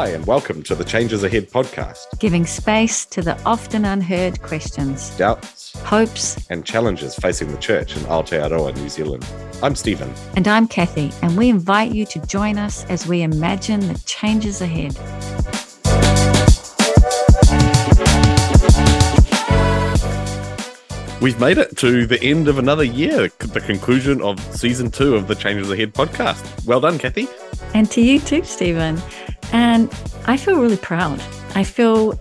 Hi, 0.00 0.08
and 0.08 0.26
welcome 0.26 0.62
to 0.62 0.74
the 0.74 0.82
Changes 0.82 1.24
Ahead 1.24 1.50
podcast. 1.50 2.18
Giving 2.18 2.46
space 2.46 3.04
to 3.04 3.20
the 3.20 3.38
often 3.42 3.84
unheard 3.84 4.40
questions, 4.40 5.10
doubts, 5.18 5.78
hopes, 5.80 6.46
and 6.48 6.64
challenges 6.64 7.14
facing 7.16 7.52
the 7.52 7.58
church 7.58 7.94
in 7.94 8.02
Aotearoa, 8.04 8.74
New 8.76 8.88
Zealand. 8.88 9.26
I'm 9.62 9.74
Steven. 9.74 10.10
And 10.36 10.48
I'm 10.48 10.66
Cathy, 10.68 11.12
and 11.20 11.36
we 11.36 11.50
invite 11.50 11.92
you 11.92 12.06
to 12.06 12.18
join 12.20 12.56
us 12.56 12.86
as 12.86 13.06
we 13.06 13.20
imagine 13.20 13.80
the 13.80 13.98
changes 14.06 14.62
ahead. 14.62 14.96
We've 21.20 21.38
made 21.38 21.58
it 21.58 21.76
to 21.76 22.06
the 22.06 22.18
end 22.22 22.48
of 22.48 22.58
another 22.58 22.84
year, 22.84 23.28
the 23.38 23.60
conclusion 23.60 24.22
of 24.22 24.40
season 24.56 24.90
two 24.90 25.14
of 25.14 25.28
the 25.28 25.34
Changes 25.34 25.70
Ahead 25.70 25.92
podcast. 25.92 26.64
Well 26.64 26.80
done, 26.80 26.98
Cathy. 26.98 27.28
And 27.74 27.90
to 27.90 28.00
you 28.00 28.18
too, 28.18 28.42
Steven. 28.44 28.98
And 29.52 29.92
I 30.26 30.36
feel 30.36 30.60
really 30.60 30.76
proud. 30.76 31.20
I 31.54 31.64
feel 31.64 32.18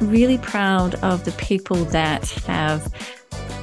really 0.00 0.38
proud 0.38 0.94
of 0.96 1.24
the 1.24 1.32
people 1.32 1.84
that 1.86 2.28
have 2.46 2.92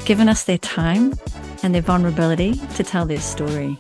given 0.06 0.28
us 0.28 0.44
their 0.44 0.58
time 0.58 1.14
and 1.62 1.74
their 1.74 1.82
vulnerability 1.82 2.56
to 2.76 2.84
tell 2.84 3.06
their 3.06 3.20
story. 3.20 3.78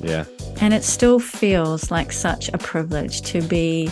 Yeah. 0.00 0.24
And 0.60 0.74
it 0.74 0.84
still 0.84 1.18
feels 1.18 1.90
like 1.90 2.12
such 2.12 2.48
a 2.50 2.58
privilege 2.58 3.22
to 3.22 3.42
be 3.42 3.90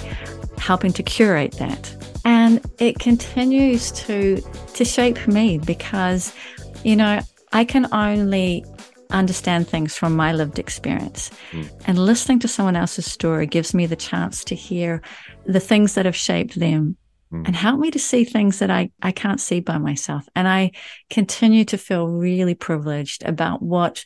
helping 0.59 0.93
to 0.95 1.03
curate 1.03 1.53
that. 1.53 1.95
And 2.25 2.61
it 2.79 2.99
continues 2.99 3.93
to 3.93 4.43
to 4.75 4.85
shape 4.85 5.29
me 5.29 5.59
because, 5.59 6.35
you 6.85 6.97
know, 6.97 7.21
I 7.53 7.65
can 7.65 7.87
only 7.93 8.65
understand 9.11 9.69
things 9.69 9.97
from 9.97 10.17
my 10.17 10.33
lived 10.33 10.59
experience. 10.59 11.31
Mm. 11.53 11.71
And 11.87 11.99
listening 11.99 12.39
to 12.41 12.49
someone 12.49 12.77
else's 12.77 13.11
story 13.11 13.47
gives 13.47 13.75
me 13.75 13.87
the 13.87 13.97
chance 13.97 14.45
to 14.45 14.55
hear 14.55 15.03
the 15.45 15.61
things 15.61 15.95
that 15.95 16.07
have 16.07 16.17
shaped 16.17 16.59
them 16.59 16.97
mm. 17.33 17.47
and 17.47 17.55
help 17.55 17.81
me 17.81 17.91
to 17.91 17.99
see 17.99 18.25
things 18.25 18.59
that 18.59 18.71
I, 18.71 18.91
I 19.03 19.13
can't 19.13 19.41
see 19.41 19.61
by 19.61 19.79
myself. 19.79 20.29
And 20.35 20.49
I 20.49 20.73
continue 21.11 21.65
to 21.67 21.79
feel 21.79 22.09
really 22.09 22.55
privileged 22.55 23.25
about 23.25 23.63
what 23.63 24.05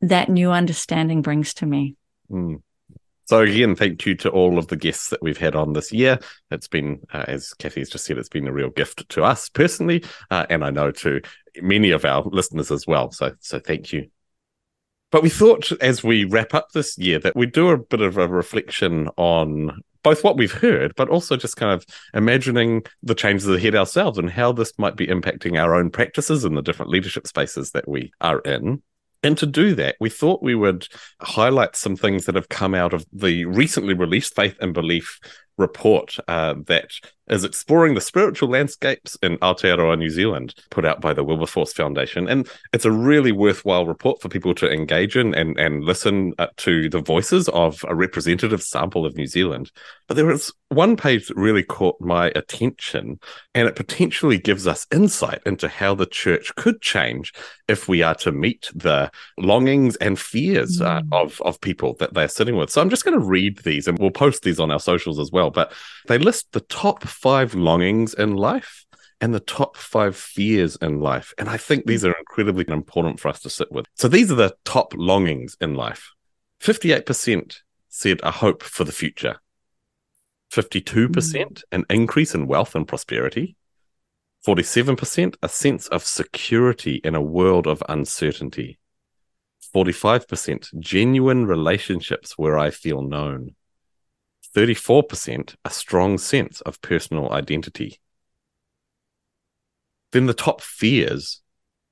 that 0.00 0.28
new 0.28 0.50
understanding 0.50 1.22
brings 1.22 1.54
to 1.54 1.66
me. 1.66 1.96
Mm. 2.30 2.62
So 3.30 3.42
again, 3.42 3.76
thank 3.76 4.04
you 4.06 4.16
to 4.16 4.30
all 4.30 4.58
of 4.58 4.66
the 4.66 4.76
guests 4.76 5.10
that 5.10 5.22
we've 5.22 5.38
had 5.38 5.54
on 5.54 5.72
this 5.72 5.92
year. 5.92 6.18
It's 6.50 6.66
been, 6.66 6.98
uh, 7.12 7.26
as 7.28 7.54
has 7.62 7.88
just 7.88 8.04
said, 8.04 8.18
it's 8.18 8.28
been 8.28 8.48
a 8.48 8.52
real 8.52 8.70
gift 8.70 9.08
to 9.10 9.22
us 9.22 9.48
personally, 9.48 10.02
uh, 10.32 10.46
and 10.50 10.64
I 10.64 10.70
know 10.70 10.90
to 10.90 11.20
many 11.62 11.92
of 11.92 12.04
our 12.04 12.22
listeners 12.24 12.72
as 12.72 12.88
well. 12.88 13.12
So, 13.12 13.32
so 13.38 13.60
thank 13.60 13.92
you. 13.92 14.10
But 15.10 15.22
we 15.22 15.28
thought 15.28 15.72
as 15.80 16.04
we 16.04 16.24
wrap 16.24 16.54
up 16.54 16.70
this 16.72 16.96
year 16.96 17.18
that 17.20 17.34
we'd 17.34 17.52
do 17.52 17.70
a 17.70 17.78
bit 17.78 18.00
of 18.00 18.16
a 18.16 18.28
reflection 18.28 19.08
on 19.16 19.82
both 20.02 20.24
what 20.24 20.36
we've 20.36 20.52
heard, 20.52 20.94
but 20.96 21.08
also 21.08 21.36
just 21.36 21.56
kind 21.56 21.72
of 21.72 21.84
imagining 22.14 22.82
the 23.02 23.14
changes 23.14 23.48
ahead 23.48 23.74
ourselves 23.74 24.18
and 24.18 24.30
how 24.30 24.52
this 24.52 24.72
might 24.78 24.96
be 24.96 25.06
impacting 25.06 25.60
our 25.60 25.74
own 25.74 25.90
practices 25.90 26.44
in 26.44 26.54
the 26.54 26.62
different 26.62 26.90
leadership 26.90 27.26
spaces 27.26 27.72
that 27.72 27.88
we 27.88 28.12
are 28.20 28.38
in. 28.40 28.82
And 29.22 29.36
to 29.36 29.46
do 29.46 29.74
that, 29.74 29.96
we 30.00 30.08
thought 30.08 30.42
we 30.42 30.54
would 30.54 30.88
highlight 31.20 31.76
some 31.76 31.96
things 31.96 32.24
that 32.24 32.36
have 32.36 32.48
come 32.48 32.74
out 32.74 32.94
of 32.94 33.04
the 33.12 33.44
recently 33.44 33.92
released 33.92 34.34
Faith 34.34 34.56
and 34.60 34.72
Belief 34.72 35.20
report 35.58 36.16
uh, 36.26 36.54
that 36.66 36.92
is 37.30 37.44
exploring 37.44 37.94
the 37.94 38.00
spiritual 38.00 38.50
landscapes 38.50 39.16
in 39.22 39.38
Aotearoa, 39.38 39.98
New 39.98 40.10
Zealand, 40.10 40.54
put 40.70 40.84
out 40.84 41.00
by 41.00 41.14
the 41.14 41.24
Wilberforce 41.24 41.72
Foundation. 41.72 42.28
And 42.28 42.48
it's 42.72 42.84
a 42.84 42.90
really 42.90 43.32
worthwhile 43.32 43.86
report 43.86 44.20
for 44.20 44.28
people 44.28 44.54
to 44.56 44.70
engage 44.70 45.16
in 45.16 45.34
and, 45.34 45.58
and 45.58 45.84
listen 45.84 46.34
uh, 46.38 46.48
to 46.58 46.88
the 46.88 47.00
voices 47.00 47.48
of 47.48 47.84
a 47.88 47.94
representative 47.94 48.62
sample 48.62 49.06
of 49.06 49.16
New 49.16 49.26
Zealand. 49.26 49.70
But 50.08 50.16
there 50.16 50.26
was 50.26 50.52
one 50.70 50.96
page 50.96 51.28
that 51.28 51.36
really 51.36 51.64
caught 51.64 52.00
my 52.00 52.32
attention, 52.34 53.18
and 53.54 53.68
it 53.68 53.74
potentially 53.76 54.38
gives 54.38 54.66
us 54.66 54.86
insight 54.92 55.40
into 55.44 55.68
how 55.68 55.94
the 55.94 56.06
church 56.06 56.54
could 56.56 56.80
change 56.80 57.32
if 57.66 57.88
we 57.88 58.02
are 58.02 58.14
to 58.16 58.32
meet 58.32 58.70
the 58.74 59.10
longings 59.38 59.96
and 59.96 60.18
fears 60.18 60.80
uh, 60.80 61.00
mm. 61.00 61.08
of, 61.12 61.40
of 61.42 61.60
people 61.60 61.94
that 61.98 62.14
they're 62.14 62.28
sitting 62.28 62.56
with. 62.56 62.70
So 62.70 62.80
I'm 62.80 62.90
just 62.90 63.04
going 63.04 63.18
to 63.18 63.24
read 63.24 63.58
these, 63.58 63.88
and 63.88 63.98
we'll 63.98 64.10
post 64.10 64.42
these 64.42 64.60
on 64.60 64.70
our 64.70 64.80
socials 64.80 65.18
as 65.18 65.30
well. 65.32 65.50
But 65.50 65.72
they 66.06 66.18
list 66.18 66.52
the 66.52 66.60
top 66.60 67.02
five 67.20 67.54
longings 67.54 68.14
in 68.14 68.34
life 68.36 68.86
and 69.20 69.34
the 69.34 69.40
top 69.40 69.76
five 69.76 70.16
fears 70.16 70.76
in 70.76 71.00
life. 71.00 71.34
And 71.38 71.48
I 71.48 71.56
think 71.56 71.84
these 71.84 72.04
are 72.04 72.14
incredibly 72.18 72.64
important 72.68 73.20
for 73.20 73.28
us 73.28 73.40
to 73.40 73.50
sit 73.50 73.70
with. 73.70 73.86
So 73.94 74.08
these 74.08 74.32
are 74.32 74.36
the 74.36 74.56
top 74.64 74.94
longings 74.96 75.56
in 75.60 75.74
life 75.74 76.12
58% 76.60 77.56
said 77.88 78.20
a 78.22 78.30
hope 78.30 78.62
for 78.62 78.84
the 78.84 78.92
future, 78.92 79.36
52% 80.52 80.84
mm. 81.08 81.62
an 81.72 81.84
increase 81.90 82.34
in 82.34 82.46
wealth 82.46 82.74
and 82.74 82.86
prosperity, 82.86 83.56
47% 84.46 85.36
a 85.42 85.48
sense 85.48 85.88
of 85.88 86.04
security 86.04 87.00
in 87.04 87.14
a 87.14 87.22
world 87.22 87.66
of 87.66 87.82
uncertainty. 87.88 88.78
45% 89.74 90.78
genuine 90.80 91.46
relationships 91.46 92.36
where 92.36 92.58
I 92.58 92.70
feel 92.70 93.02
known. 93.02 93.54
34% 94.54 95.54
a 95.64 95.70
strong 95.70 96.18
sense 96.18 96.60
of 96.62 96.80
personal 96.82 97.32
identity. 97.32 98.00
Then 100.12 100.26
the 100.26 100.34
top 100.34 100.60
fears, 100.60 101.40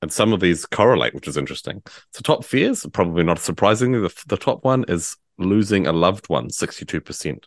and 0.03 0.13
some 0.13 0.33
of 0.33 0.41
these 0.41 0.67
correlate, 0.67 1.15
which 1.15 1.29
is 1.29 1.37
interesting. 1.37 1.83
So, 2.13 2.21
top 2.23 2.45
fears, 2.45 2.87
probably 2.93 3.25
not 3.25 3.39
surprisingly, 3.39 4.01
the, 4.01 4.15
the 4.27 4.37
top 4.37 4.65
one 4.65 4.85
is 4.89 5.17
losing 5.39 5.87
a 5.87 5.93
loved 5.93 6.29
one, 6.29 6.49
62%. 6.49 7.45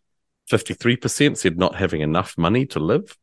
53% 0.50 1.38
said 1.38 1.58
not 1.58 1.76
having 1.76 2.02
enough 2.02 2.38
money 2.38 2.66
to 2.68 2.80
live. 2.80 3.18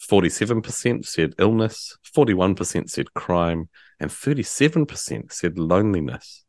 47% 0.00 1.04
said 1.04 1.34
illness. 1.38 1.98
41% 2.14 2.88
said 2.88 3.14
crime. 3.14 3.68
And 3.98 4.10
37% 4.10 5.32
said 5.32 5.58
loneliness. 5.58 6.44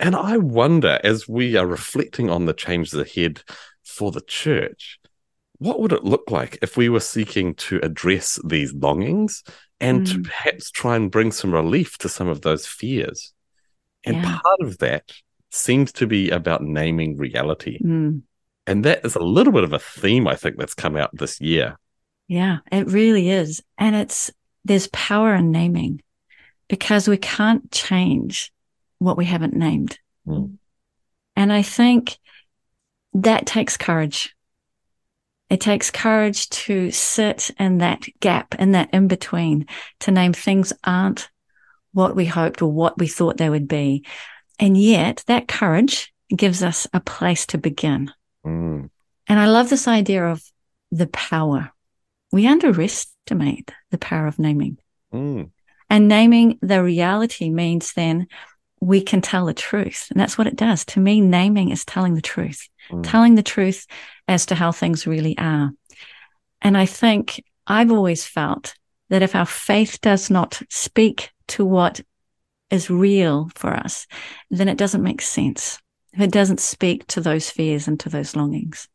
And 0.00 0.14
I 0.14 0.38
wonder, 0.38 1.00
as 1.02 1.28
we 1.28 1.56
are 1.56 1.66
reflecting 1.66 2.30
on 2.30 2.46
the 2.46 2.54
changes 2.54 2.94
ahead 2.94 3.42
for 3.88 4.12
the 4.12 4.20
church, 4.20 4.98
what 5.58 5.80
would 5.80 5.92
it 5.92 6.04
look 6.04 6.30
like 6.30 6.58
if 6.62 6.76
we 6.76 6.88
were 6.88 7.00
seeking 7.00 7.54
to 7.54 7.80
address 7.82 8.38
these 8.44 8.72
longings 8.72 9.42
and 9.80 10.06
mm. 10.06 10.12
to 10.12 10.22
perhaps 10.22 10.70
try 10.70 10.94
and 10.94 11.10
bring 11.10 11.32
some 11.32 11.52
relief 11.52 11.98
to 11.98 12.08
some 12.08 12.28
of 12.28 12.42
those 12.42 12.66
fears? 12.66 13.32
And 14.04 14.16
yeah. 14.16 14.38
part 14.38 14.60
of 14.60 14.78
that 14.78 15.10
seems 15.50 15.92
to 15.92 16.06
be 16.06 16.30
about 16.30 16.62
naming 16.62 17.16
reality. 17.16 17.80
Mm. 17.82 18.22
And 18.66 18.84
that 18.84 19.04
is 19.04 19.16
a 19.16 19.20
little 19.20 19.52
bit 19.52 19.64
of 19.64 19.72
a 19.72 19.78
theme, 19.78 20.28
I 20.28 20.36
think, 20.36 20.58
that's 20.58 20.74
come 20.74 20.96
out 20.96 21.10
this 21.12 21.40
year. 21.40 21.78
Yeah, 22.28 22.58
it 22.70 22.86
really 22.88 23.30
is. 23.30 23.62
And 23.78 23.96
it's 23.96 24.30
there's 24.64 24.88
power 24.88 25.34
in 25.34 25.50
naming 25.50 26.02
because 26.68 27.08
we 27.08 27.16
can't 27.16 27.70
change 27.72 28.52
what 28.98 29.16
we 29.16 29.24
haven't 29.24 29.54
named. 29.54 29.98
Mm. 30.26 30.58
And 31.34 31.52
I 31.52 31.62
think 31.62 32.18
that 33.14 33.46
takes 33.46 33.76
courage. 33.76 34.34
It 35.50 35.60
takes 35.60 35.90
courage 35.90 36.48
to 36.50 36.90
sit 36.90 37.50
in 37.58 37.78
that 37.78 38.06
gap, 38.20 38.54
in 38.56 38.72
that 38.72 38.92
in 38.92 39.08
between, 39.08 39.66
to 40.00 40.10
name 40.10 40.34
things 40.34 40.72
aren't 40.84 41.30
what 41.92 42.14
we 42.14 42.26
hoped 42.26 42.60
or 42.60 42.70
what 42.70 42.98
we 42.98 43.06
thought 43.06 43.38
they 43.38 43.48
would 43.48 43.66
be. 43.66 44.04
And 44.58 44.76
yet 44.76 45.24
that 45.26 45.48
courage 45.48 46.12
gives 46.34 46.62
us 46.62 46.86
a 46.92 47.00
place 47.00 47.46
to 47.46 47.58
begin. 47.58 48.12
Mm. 48.44 48.90
And 49.26 49.38
I 49.38 49.46
love 49.46 49.70
this 49.70 49.88
idea 49.88 50.26
of 50.26 50.42
the 50.90 51.06
power. 51.06 51.72
We 52.30 52.46
underestimate 52.46 53.72
the 53.90 53.98
power 53.98 54.26
of 54.26 54.38
naming. 54.38 54.78
Mm. 55.12 55.50
And 55.88 56.08
naming 56.08 56.58
the 56.60 56.82
reality 56.82 57.48
means 57.48 57.94
then 57.94 58.26
we 58.80 59.00
can 59.00 59.20
tell 59.20 59.46
the 59.46 59.54
truth. 59.54 60.08
And 60.10 60.20
that's 60.20 60.38
what 60.38 60.46
it 60.46 60.56
does. 60.56 60.84
To 60.86 61.00
me, 61.00 61.20
naming 61.20 61.70
is 61.70 61.84
telling 61.84 62.14
the 62.14 62.22
truth, 62.22 62.68
mm. 62.90 63.02
telling 63.02 63.34
the 63.34 63.42
truth 63.42 63.86
as 64.26 64.46
to 64.46 64.54
how 64.54 64.72
things 64.72 65.06
really 65.06 65.36
are. 65.38 65.72
And 66.60 66.76
I 66.76 66.86
think 66.86 67.42
I've 67.66 67.92
always 67.92 68.26
felt 68.26 68.74
that 69.10 69.22
if 69.22 69.34
our 69.34 69.46
faith 69.46 70.00
does 70.00 70.30
not 70.30 70.60
speak 70.70 71.30
to 71.48 71.64
what 71.64 72.00
is 72.70 72.90
real 72.90 73.50
for 73.54 73.72
us, 73.72 74.06
then 74.50 74.68
it 74.68 74.78
doesn't 74.78 75.02
make 75.02 75.22
sense. 75.22 75.78
If 76.12 76.20
it 76.20 76.32
doesn't 76.32 76.60
speak 76.60 77.06
to 77.08 77.20
those 77.20 77.50
fears 77.50 77.88
and 77.88 77.98
to 78.00 78.08
those 78.08 78.36
longings. 78.36 78.88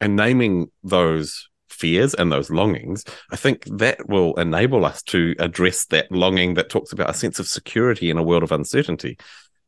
And 0.00 0.16
naming 0.16 0.70
those 0.82 1.48
fears 1.76 2.14
and 2.14 2.32
those 2.32 2.50
longings, 2.50 3.04
I 3.30 3.36
think 3.36 3.64
that 3.78 4.08
will 4.08 4.34
enable 4.34 4.84
us 4.84 5.02
to 5.04 5.34
address 5.38 5.86
that 5.86 6.10
longing 6.10 6.54
that 6.54 6.70
talks 6.70 6.92
about 6.92 7.10
a 7.10 7.14
sense 7.14 7.38
of 7.38 7.46
security 7.46 8.10
in 8.10 8.18
a 8.18 8.22
world 8.22 8.42
of 8.42 8.52
uncertainty. 8.52 9.18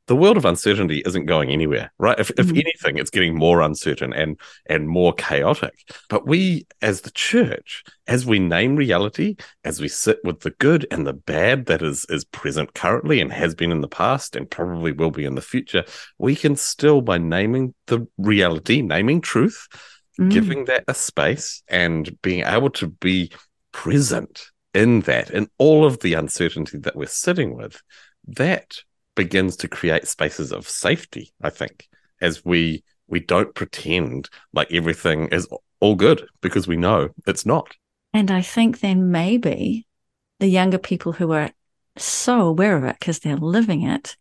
The 0.09 0.17
world 0.17 0.39
of 0.39 0.47
uncertainty 0.47 1.03
isn't 1.05 1.27
going 1.27 1.51
anywhere, 1.51 1.93
right? 1.99 2.19
If, 2.19 2.29
mm-hmm. 2.29 2.57
if 2.57 2.65
anything, 2.65 2.97
it's 2.97 3.11
getting 3.11 3.35
more 3.35 3.61
uncertain 3.61 4.15
and 4.15 4.41
and 4.67 4.89
more 4.89 5.13
chaotic. 5.13 5.75
But 6.09 6.27
we, 6.27 6.67
as 6.81 7.03
the 7.03 7.11
church, 7.11 7.85
as 8.07 8.25
we 8.25 8.39
name 8.39 8.75
reality, 8.75 9.37
as 9.65 9.83
we 9.83 9.89
sit 9.89 10.19
with 10.25 10.41
the 10.41 10.53
good 10.53 10.87
and 10.91 11.07
the 11.07 11.13
bad 11.13 11.67
that 11.67 11.83
is 11.83 12.07
is 12.09 12.25
present 12.25 12.73
currently 12.73 13.21
and 13.21 13.31
has 13.31 13.55
been 13.55 13.71
in 13.71 13.83
the 13.83 13.95
past 14.03 14.35
and 14.35 14.51
probably 14.51 14.93
will 14.93 15.11
be 15.11 15.27
in 15.27 15.35
the 15.35 15.43
future, 15.43 15.85
we 16.17 16.35
can 16.35 16.57
still, 16.57 17.03
by 17.03 17.19
naming 17.19 17.75
the 17.89 18.09
reality, 18.17 18.81
naming 18.81 19.21
truth, 19.21 19.69
mm. 20.19 20.31
giving 20.31 20.67
that 20.67 20.85
a 20.89 20.95
space 20.95 21.63
and 21.69 22.21
being 22.23 22.45
able 22.45 22.71
to 22.71 22.87
be 22.87 23.33
present 23.73 24.51
in 24.75 25.01
that, 25.03 25.31
in 25.31 25.49
all 25.59 25.85
of 25.85 26.01
the 26.01 26.15
uncertainty 26.15 26.79
that 26.79 26.97
we're 26.97 27.07
sitting 27.07 27.57
with, 27.57 27.81
that 28.27 28.79
begins 29.15 29.57
to 29.57 29.69
create 29.69 30.07
spaces 30.07 30.53
of 30.53 30.69
safety, 30.69 31.33
I 31.43 31.51
think, 31.51 31.89
as 32.21 32.45
we 32.45 32.85
we 33.09 33.21
don't 33.21 33.55
pretend 33.55 34.29
like 34.53 34.71
everything 34.71 35.29
is 35.29 35.49
all 35.81 35.95
good 35.95 36.29
because 36.43 36.69
we 36.69 36.77
know 36.77 37.09
it's 37.27 37.47
not. 37.47 37.75
And 38.13 38.31
I 38.31 38.43
think 38.43 38.81
then 38.81 39.11
maybe 39.11 39.87
the 40.41 40.47
younger 40.47 40.79
people 40.79 41.13
who 41.13 41.33
are 41.33 41.51
so 41.97 42.43
aware 42.43 42.77
of 42.77 42.85
it 42.85 42.97
because 42.99 43.21
they're 43.21 43.37
living 43.37 43.83
it 43.83 44.17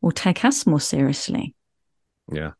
will 0.00 0.12
take 0.12 0.44
us 0.44 0.66
more 0.66 0.80
seriously. 0.80 1.54
Yeah. 2.32 2.52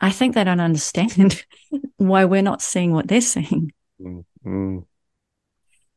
I 0.00 0.10
think 0.10 0.34
they 0.34 0.44
don't 0.44 0.60
understand 0.60 1.44
why 1.96 2.24
we're 2.24 2.42
not 2.42 2.62
seeing 2.62 2.92
what 2.92 3.08
they're 3.08 3.20
seeing. 3.20 3.72
Mm-hmm. 4.00 4.78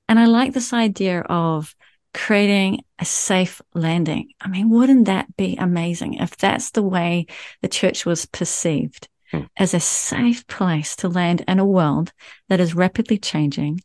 And 0.09 0.19
I 0.19 0.25
like 0.25 0.53
this 0.53 0.73
idea 0.73 1.21
of 1.21 1.75
creating 2.13 2.83
a 2.99 3.05
safe 3.05 3.61
landing. 3.73 4.33
I 4.41 4.49
mean, 4.49 4.69
wouldn't 4.69 5.05
that 5.05 5.35
be 5.37 5.55
amazing 5.55 6.15
if 6.15 6.35
that's 6.35 6.71
the 6.71 6.83
way 6.83 7.27
the 7.61 7.67
church 7.67 8.05
was 8.05 8.25
perceived 8.25 9.07
mm. 9.31 9.47
as 9.57 9.73
a 9.73 9.79
safe 9.79 10.45
place 10.47 10.95
to 10.97 11.07
land 11.07 11.43
in 11.47 11.59
a 11.59 11.65
world 11.65 12.11
that 12.49 12.59
is 12.59 12.75
rapidly 12.75 13.17
changing, 13.17 13.81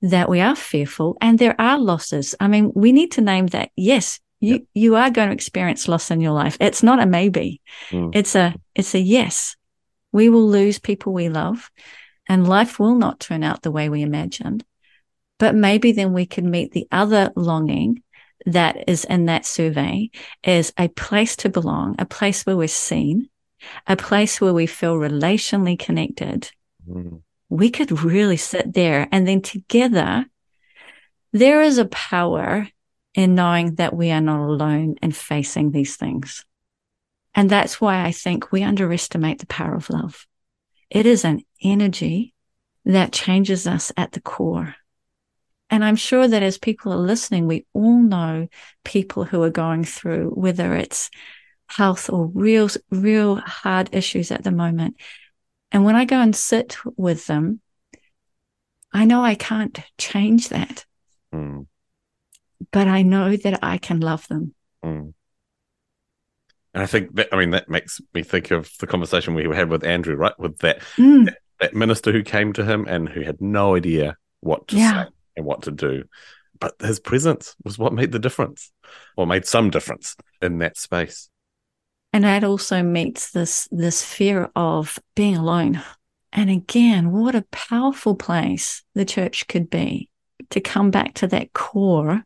that 0.00 0.28
we 0.28 0.40
are 0.40 0.56
fearful 0.56 1.16
and 1.20 1.38
there 1.38 1.60
are 1.60 1.78
losses. 1.78 2.34
I 2.40 2.48
mean, 2.48 2.72
we 2.74 2.92
need 2.92 3.12
to 3.12 3.20
name 3.20 3.48
that. 3.48 3.70
Yes, 3.76 4.20
you, 4.40 4.54
yep. 4.54 4.62
you 4.74 4.96
are 4.96 5.10
going 5.10 5.28
to 5.28 5.34
experience 5.34 5.88
loss 5.88 6.10
in 6.10 6.20
your 6.20 6.32
life. 6.32 6.56
It's 6.60 6.82
not 6.82 7.00
a 7.00 7.06
maybe. 7.06 7.60
Mm. 7.90 8.10
It's 8.14 8.34
a, 8.34 8.54
it's 8.74 8.94
a 8.94 9.00
yes. 9.00 9.56
We 10.12 10.28
will 10.28 10.46
lose 10.46 10.78
people 10.78 11.12
we 11.12 11.28
love 11.28 11.70
and 12.28 12.48
life 12.48 12.78
will 12.78 12.94
not 12.94 13.20
turn 13.20 13.42
out 13.42 13.62
the 13.62 13.70
way 13.70 13.88
we 13.88 14.02
imagined. 14.02 14.64
But 15.38 15.54
maybe 15.54 15.92
then 15.92 16.12
we 16.12 16.26
can 16.26 16.50
meet 16.50 16.72
the 16.72 16.86
other 16.90 17.30
longing 17.36 18.02
that 18.46 18.88
is 18.88 19.04
in 19.04 19.26
that 19.26 19.46
survey 19.46 20.10
is 20.42 20.72
a 20.78 20.88
place 20.88 21.36
to 21.36 21.48
belong, 21.48 21.96
a 21.98 22.06
place 22.06 22.44
where 22.44 22.56
we're 22.56 22.68
seen, 22.68 23.28
a 23.86 23.96
place 23.96 24.40
where 24.40 24.54
we 24.54 24.66
feel 24.66 24.94
relationally 24.94 25.78
connected. 25.78 26.50
Mm. 26.88 27.22
We 27.48 27.70
could 27.70 28.04
really 28.04 28.36
sit 28.36 28.74
there 28.74 29.08
and 29.10 29.26
then 29.26 29.42
together 29.42 30.26
there 31.32 31.62
is 31.62 31.78
a 31.78 31.86
power 31.86 32.68
in 33.18 33.34
knowing 33.34 33.74
that 33.74 33.96
we 33.96 34.12
are 34.12 34.20
not 34.20 34.38
alone 34.38 34.94
in 35.02 35.10
facing 35.10 35.72
these 35.72 35.96
things. 35.96 36.44
And 37.34 37.50
that's 37.50 37.80
why 37.80 38.04
I 38.04 38.12
think 38.12 38.52
we 38.52 38.62
underestimate 38.62 39.40
the 39.40 39.46
power 39.46 39.74
of 39.74 39.90
love. 39.90 40.24
It 40.88 41.04
is 41.04 41.24
an 41.24 41.42
energy 41.60 42.32
that 42.84 43.12
changes 43.12 43.66
us 43.66 43.90
at 43.96 44.12
the 44.12 44.20
core. 44.20 44.76
And 45.68 45.84
I'm 45.84 45.96
sure 45.96 46.28
that 46.28 46.44
as 46.44 46.58
people 46.58 46.92
are 46.92 46.96
listening, 46.96 47.48
we 47.48 47.66
all 47.72 47.98
know 47.98 48.46
people 48.84 49.24
who 49.24 49.42
are 49.42 49.50
going 49.50 49.82
through, 49.82 50.30
whether 50.30 50.76
it's 50.76 51.10
health 51.66 52.08
or 52.08 52.26
real, 52.26 52.68
real 52.92 53.34
hard 53.34 53.88
issues 53.90 54.30
at 54.30 54.44
the 54.44 54.52
moment. 54.52 54.94
And 55.72 55.84
when 55.84 55.96
I 55.96 56.04
go 56.04 56.20
and 56.20 56.36
sit 56.36 56.76
with 56.96 57.26
them, 57.26 57.62
I 58.92 59.06
know 59.06 59.24
I 59.24 59.34
can't 59.34 59.76
change 59.98 60.50
that. 60.50 60.86
Mm. 61.34 61.66
But 62.72 62.88
I 62.88 63.02
know 63.02 63.36
that 63.36 63.60
I 63.62 63.78
can 63.78 64.00
love 64.00 64.26
them. 64.28 64.54
Mm. 64.84 65.14
And 66.74 66.82
I 66.82 66.86
think 66.86 67.14
that, 67.16 67.28
I 67.32 67.36
mean, 67.36 67.50
that 67.50 67.68
makes 67.68 68.00
me 68.14 68.22
think 68.22 68.50
of 68.50 68.70
the 68.78 68.86
conversation 68.86 69.34
we 69.34 69.44
had 69.54 69.70
with 69.70 69.84
Andrew, 69.84 70.16
right? 70.16 70.38
With 70.38 70.58
that, 70.58 70.80
mm. 70.96 71.26
that, 71.26 71.38
that, 71.60 71.74
minister 71.74 72.12
who 72.12 72.22
came 72.22 72.52
to 72.54 72.64
him 72.64 72.86
and 72.88 73.08
who 73.08 73.22
had 73.22 73.40
no 73.40 73.74
idea 73.74 74.16
what 74.40 74.68
to 74.68 74.76
yeah. 74.76 75.04
say 75.04 75.10
and 75.36 75.46
what 75.46 75.62
to 75.62 75.70
do. 75.70 76.04
But 76.60 76.74
his 76.80 77.00
presence 77.00 77.54
was 77.64 77.78
what 77.78 77.92
made 77.92 78.12
the 78.12 78.18
difference, 78.18 78.72
or 79.16 79.26
made 79.26 79.46
some 79.46 79.70
difference 79.70 80.16
in 80.42 80.58
that 80.58 80.76
space. 80.76 81.30
And 82.12 82.24
that 82.24 82.42
also 82.42 82.82
meets 82.82 83.30
this 83.30 83.68
this 83.70 84.04
fear 84.04 84.50
of 84.56 84.98
being 85.14 85.36
alone. 85.36 85.82
And 86.32 86.50
again, 86.50 87.12
what 87.12 87.34
a 87.34 87.46
powerful 87.50 88.14
place 88.14 88.82
the 88.94 89.04
church 89.04 89.46
could 89.46 89.70
be 89.70 90.10
to 90.50 90.60
come 90.60 90.90
back 90.90 91.14
to 91.14 91.26
that 91.28 91.52
core 91.52 92.24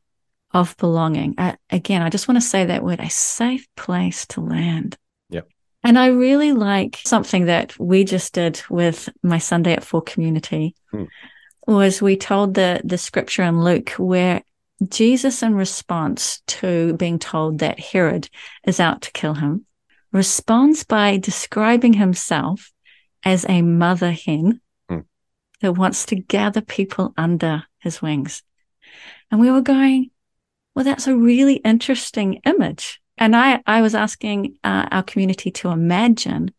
of 0.53 0.77
belonging. 0.77 1.35
Uh, 1.39 1.57
again, 1.71 2.03
I 2.03 2.11
just 2.11 2.29
want 2.29 2.37
to 2.37 2.47
say 2.47 2.67
that 2.67 2.85
word 2.85 3.01
a 3.01 3.11
safe 3.11 3.67
place 3.77 4.27
to 4.29 4.41
land. 4.41 4.97
Yep. 5.31 5.49
And 5.83 5.99
I 5.99 6.09
really 6.09 6.53
like 6.53 7.01
something 7.05 7.47
that 7.47 7.79
we 7.79 8.05
just 8.05 8.35
did 8.35 8.63
with 8.69 9.09
my 9.23 9.39
Sunday 9.39 9.73
at 9.73 9.85
Four 9.85 10.03
community. 10.03 10.75
Hmm 10.91 11.05
was 11.67 12.03
we 12.03 12.17
told 12.17 12.55
the 12.55 12.81
the 12.85 12.99
scripture 12.99 13.43
in 13.43 13.63
Luke 13.63 13.91
where 13.91 14.43
Jesus, 14.89 15.43
in 15.43 15.55
response 15.55 16.41
to 16.47 16.95
being 16.95 17.19
told 17.19 17.59
that 17.59 17.79
Herod 17.79 18.29
is 18.67 18.81
out 18.81 19.03
to 19.03 19.13
kill 19.13 19.35
him, 19.35 19.65
responds 20.11 20.83
by 20.83 21.19
describing 21.19 21.93
himself 21.93 22.73
as 23.25 23.47
a 23.49 23.63
mother 23.63 24.11
hen 24.11 24.61
hmm. 24.89 25.01
that 25.61 25.75
wants 25.75 26.07
to 26.07 26.17
gather 26.17 26.61
people 26.61 27.15
under 27.17 27.65
his 27.79 28.03
wings. 28.03 28.43
And 29.31 29.41
we 29.41 29.53
were 29.53 29.61
going, 29.61 30.11
well, 30.75 30.85
that's 30.85 31.07
a 31.07 31.17
really 31.17 31.57
interesting 31.57 32.41
image. 32.45 33.01
And 33.19 33.37
I, 33.37 33.63
I 33.67 33.83
was 33.83 33.95
asking 33.95 34.57
uh, 34.65 34.89
our 34.91 35.03
community 35.03 35.51
to 35.53 35.69
imagine 35.69 36.53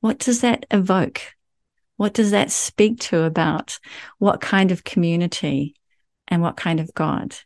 what 0.00 0.18
does 0.18 0.40
that 0.42 0.66
evoke? 0.70 1.22
What 1.96 2.12
does 2.12 2.32
that 2.32 2.50
speak 2.50 2.98
to 3.00 3.22
about 3.22 3.78
what 4.18 4.40
kind 4.40 4.72
of 4.72 4.84
community 4.84 5.76
and 6.28 6.42
what 6.42 6.56
kind 6.56 6.80
of 6.80 6.92
God 6.92 7.36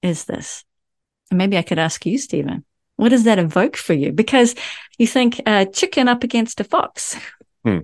is 0.00 0.24
this? 0.24 0.64
And 1.30 1.38
maybe 1.38 1.58
I 1.58 1.62
could 1.62 1.78
ask 1.78 2.06
you, 2.06 2.16
Steven, 2.16 2.64
what 2.96 3.08
does 3.08 3.24
that 3.24 3.38
evoke 3.38 3.76
for 3.76 3.94
you? 3.94 4.12
Because 4.12 4.54
you 4.98 5.06
think 5.06 5.40
a 5.46 5.66
chicken 5.66 6.08
up 6.08 6.22
against 6.24 6.60
a 6.60 6.64
fox. 6.64 7.18
Hmm. 7.64 7.80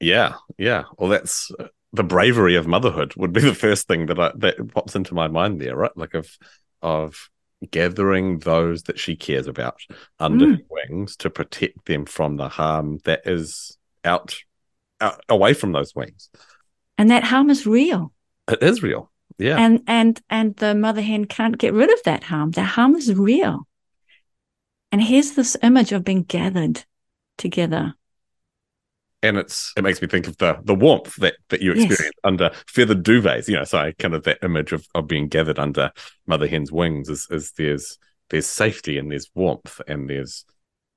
Yeah, 0.00 0.34
yeah. 0.56 0.84
Well, 0.96 1.10
that's 1.10 1.50
uh, 1.58 1.68
the 1.92 2.04
bravery 2.04 2.54
of 2.54 2.66
motherhood 2.66 3.14
would 3.16 3.32
be 3.32 3.40
the 3.40 3.54
first 3.54 3.88
thing 3.88 4.06
that 4.06 4.18
I, 4.18 4.32
that 4.36 4.72
pops 4.74 4.94
into 4.94 5.14
my 5.14 5.28
mind 5.28 5.60
there, 5.60 5.76
right? 5.76 5.96
Like 5.96 6.14
of 6.14 6.36
of 6.82 7.28
gathering 7.70 8.38
those 8.38 8.84
that 8.84 8.98
she 8.98 9.16
cares 9.16 9.48
about 9.48 9.80
under 10.20 10.46
mm. 10.46 10.56
her 10.58 10.62
wings 10.70 11.16
to 11.16 11.30
protect 11.30 11.86
them 11.86 12.06
from 12.06 12.36
the 12.36 12.48
harm 12.48 12.98
that 13.04 13.26
is 13.26 13.76
out 14.04 14.36
out, 15.00 15.24
away 15.28 15.54
from 15.54 15.72
those 15.72 15.94
wings. 15.94 16.30
And 16.96 17.10
that 17.10 17.24
harm 17.24 17.50
is 17.50 17.66
real. 17.66 18.12
It 18.48 18.62
is 18.62 18.82
real. 18.82 19.10
Yeah. 19.38 19.56
And 19.58 19.82
and 19.86 20.20
and 20.28 20.56
the 20.56 20.74
mother 20.74 21.02
hen 21.02 21.26
can't 21.26 21.58
get 21.58 21.72
rid 21.72 21.92
of 21.92 22.02
that 22.04 22.24
harm. 22.24 22.52
That 22.52 22.62
harm 22.64 22.96
is 22.96 23.14
real. 23.14 23.66
And 24.90 25.02
here's 25.02 25.32
this 25.32 25.56
image 25.62 25.92
of 25.92 26.04
being 26.04 26.22
gathered 26.22 26.84
together. 27.36 27.94
And 29.22 29.36
it's 29.36 29.72
it 29.76 29.82
makes 29.82 30.00
me 30.00 30.08
think 30.08 30.28
of 30.28 30.36
the 30.36 30.58
the 30.62 30.74
warmth 30.74 31.16
that 31.16 31.34
that 31.48 31.60
you 31.60 31.72
experience 31.72 32.00
yes. 32.00 32.12
under 32.22 32.50
feathered 32.66 33.02
duvets. 33.02 33.48
You 33.48 33.56
know, 33.56 33.64
so 33.64 33.78
I 33.78 33.92
kind 33.92 34.14
of 34.14 34.22
that 34.24 34.38
image 34.42 34.72
of, 34.72 34.86
of 34.94 35.08
being 35.08 35.28
gathered 35.28 35.58
under 35.58 35.90
mother 36.26 36.46
hen's 36.46 36.70
wings 36.70 37.08
is 37.08 37.26
is 37.30 37.52
there's 37.52 37.98
there's 38.30 38.46
safety 38.46 38.98
and 38.98 39.10
there's 39.10 39.30
warmth 39.34 39.80
and 39.88 40.08
there's 40.08 40.44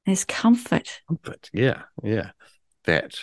there's 0.05 0.23
comfort. 0.23 1.01
Comfort, 1.07 1.49
yeah, 1.53 1.83
yeah. 2.03 2.31
That 2.85 3.15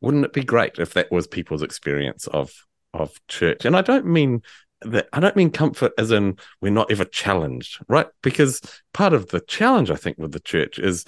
wouldn't 0.00 0.24
it 0.24 0.32
be 0.32 0.44
great 0.44 0.78
if 0.78 0.94
that 0.94 1.10
was 1.10 1.26
people's 1.26 1.62
experience 1.62 2.26
of 2.28 2.52
of 2.92 3.14
church? 3.28 3.64
And 3.64 3.76
I 3.76 3.82
don't 3.82 4.06
mean 4.06 4.42
that 4.82 5.08
I 5.12 5.20
don't 5.20 5.36
mean 5.36 5.50
comfort 5.50 5.92
as 5.98 6.10
in 6.10 6.38
we're 6.60 6.70
not 6.70 6.90
ever 6.90 7.04
challenged, 7.04 7.84
right? 7.88 8.06
Because 8.22 8.60
part 8.92 9.12
of 9.12 9.28
the 9.28 9.40
challenge 9.40 9.90
I 9.90 9.96
think 9.96 10.18
with 10.18 10.32
the 10.32 10.40
church 10.40 10.78
is 10.78 11.04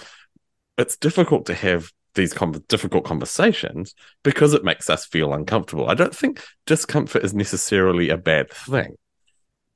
it's 0.76 0.96
difficult 0.96 1.46
to 1.46 1.54
have 1.54 1.92
these 2.14 2.34
difficult 2.68 3.04
conversations 3.04 3.94
because 4.22 4.54
it 4.54 4.64
makes 4.64 4.90
us 4.90 5.06
feel 5.06 5.32
uncomfortable. 5.32 5.88
I 5.88 5.94
don't 5.94 6.14
think 6.14 6.42
discomfort 6.66 7.24
is 7.24 7.34
necessarily 7.34 8.10
a 8.10 8.16
bad 8.16 8.50
thing. 8.50 8.96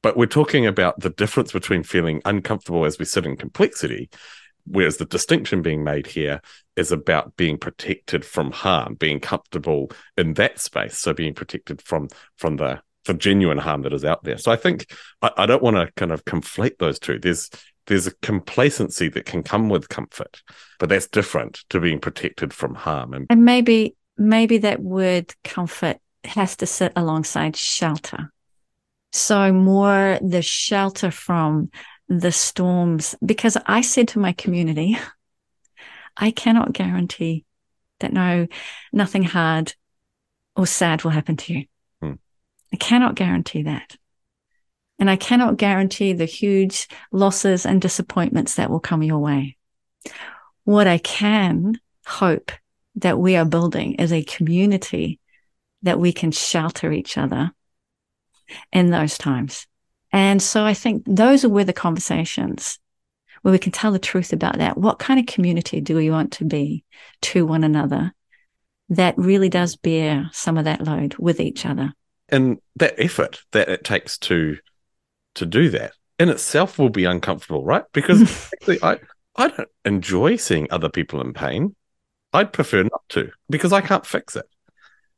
But 0.03 0.17
we're 0.17 0.27
talking 0.27 0.67
about 0.67 0.99
the 0.99 1.11
difference 1.11 1.53
between 1.53 1.85
feeling 1.85 2.21
uncomfortable 2.25 2.85
as 2.85 2.99
we 2.99 3.05
sit 3.05 3.25
in 3.25 3.37
complexity 3.37 4.11
Whereas 4.65 4.97
the 4.97 5.05
distinction 5.05 5.63
being 5.63 5.83
made 5.83 6.07
here 6.07 6.41
is 6.77 6.93
about 6.93 7.37
being 7.37 7.59
protected 7.59 8.25
from 8.25 8.53
harm, 8.53 8.95
being 8.95 9.21
comfortable 9.21 9.91
in 10.17 10.35
that 10.35 10.61
space. 10.61 10.99
So 10.99 11.13
being 11.13 11.35
protected 11.35 11.83
from 11.83 12.09
from 12.37 12.57
the 12.57 12.81
the 13.05 13.15
genuine 13.15 13.59
harm 13.59 13.83
that 13.83 13.93
is 13.93 14.05
out 14.05 14.23
there. 14.23 14.39
So 14.39 14.53
I 14.53 14.57
think 14.57 14.93
I, 15.21 15.31
I 15.37 15.47
don't 15.47 15.63
want 15.63 15.77
to 15.77 15.91
kind 15.97 16.13
of 16.13 16.25
conflate 16.25 16.79
those 16.79 17.01
two. 17.01 17.19
There's 17.19 17.51
there's 17.87 18.07
a 18.07 18.15
complacency 18.23 19.09
that 19.09 19.27
can 19.27 19.43
come 19.43 19.69
with 19.69 19.89
comfort, 19.89 20.43
but 20.79 20.89
that's 20.89 21.07
different 21.07 21.65
to 21.71 21.81
being 21.81 22.01
protected 22.01 22.53
from 22.53 22.75
harm. 22.75 23.13
And, 23.13 23.27
and 23.31 23.45
maybe 23.45 23.97
maybe 24.17 24.59
that 24.59 24.81
word 24.81 25.35
comfort 25.45 25.99
has 26.25 26.57
to 26.57 26.67
sit 26.67 26.93
alongside 26.97 27.57
shelter. 27.57 28.33
So 29.13 29.53
more 29.53 30.19
the 30.23 30.43
shelter 30.43 31.11
from 31.11 31.71
the 32.09 32.33
storms 32.33 33.15
because 33.25 33.57
I 33.67 33.81
said 33.81 34.09
to 34.09 34.19
my 34.19 34.33
community, 34.33 34.99
I 36.17 36.31
cannot 36.31 36.73
guarantee 36.73 37.45
that 38.01 38.13
no, 38.13 38.47
nothing 38.93 39.23
hard 39.23 39.75
or 40.57 40.67
sad 40.67 41.05
will 41.05 41.11
happen 41.11 41.37
to 41.39 41.55
you. 41.55 41.65
Hmm. 42.01 42.13
I 42.73 42.77
cannot 42.77 43.15
guarantee 43.15 43.63
that. 43.65 43.97
And 45.03 45.11
I 45.11 45.17
cannot 45.17 45.57
guarantee 45.57 46.13
the 46.13 46.27
huge 46.27 46.87
losses 47.11 47.67
and 47.67 47.83
disappointments 47.83 48.55
that 48.55 48.71
will 48.71 48.79
come 48.79 49.03
your 49.03 49.19
way. 49.19 49.57
What 50.63 50.87
I 50.87 50.99
can 50.99 51.81
hope 52.07 52.53
that 52.95 53.19
we 53.19 53.35
are 53.35 53.45
building 53.45 53.95
is 53.95 54.13
a 54.13 54.23
community 54.23 55.19
that 55.83 55.99
we 55.99 56.13
can 56.13 56.31
shelter 56.31 56.93
each 56.93 57.19
other 57.19 57.51
in 58.73 58.91
those 58.91 59.19
times. 59.19 59.67
And 60.13 60.41
so 60.41 60.65
I 60.65 60.73
think 60.73 61.03
those 61.05 61.45
are 61.45 61.49
where 61.49 61.65
the 61.65 61.73
conversations 61.73 62.79
where 63.41 63.51
we 63.51 63.59
can 63.59 63.73
tell 63.73 63.91
the 63.91 63.99
truth 63.99 64.33
about 64.33 64.59
that. 64.59 64.79
What 64.79 65.01
kind 65.01 65.19
of 65.19 65.27
community 65.27 65.81
do 65.81 65.97
we 65.97 66.11
want 66.11 66.35
to 66.35 66.45
be 66.45 66.85
to 67.23 67.45
one 67.45 67.65
another 67.65 68.15
that 68.91 69.19
really 69.19 69.49
does 69.49 69.75
bear 69.75 70.31
some 70.33 70.57
of 70.57 70.67
that 70.67 70.85
load 70.85 71.17
with 71.19 71.41
each 71.41 71.67
other? 71.67 71.93
And 72.29 72.59
that 72.77 72.95
effort 72.99 73.41
that 73.51 73.69
it 73.69 73.83
takes 73.83 74.17
to 74.19 74.59
to 75.35 75.47
do 75.47 75.71
that 75.71 75.93
in 76.23 76.29
itself 76.29 76.79
will 76.79 76.89
be 76.89 77.05
uncomfortable, 77.05 77.65
right? 77.65 77.85
Because 77.93 78.51
actually, 78.55 78.79
I 78.83 78.99
I 79.35 79.49
don't 79.49 79.69
enjoy 79.85 80.37
seeing 80.37 80.69
other 80.71 80.89
people 80.89 81.21
in 81.21 81.33
pain. 81.33 81.75
I'd 82.33 82.53
prefer 82.53 82.83
not 82.85 83.03
to 83.11 83.31
because 83.51 83.73
I 83.73 83.81
can't 83.81 84.07
fix 84.07 84.37
it. 84.37 84.47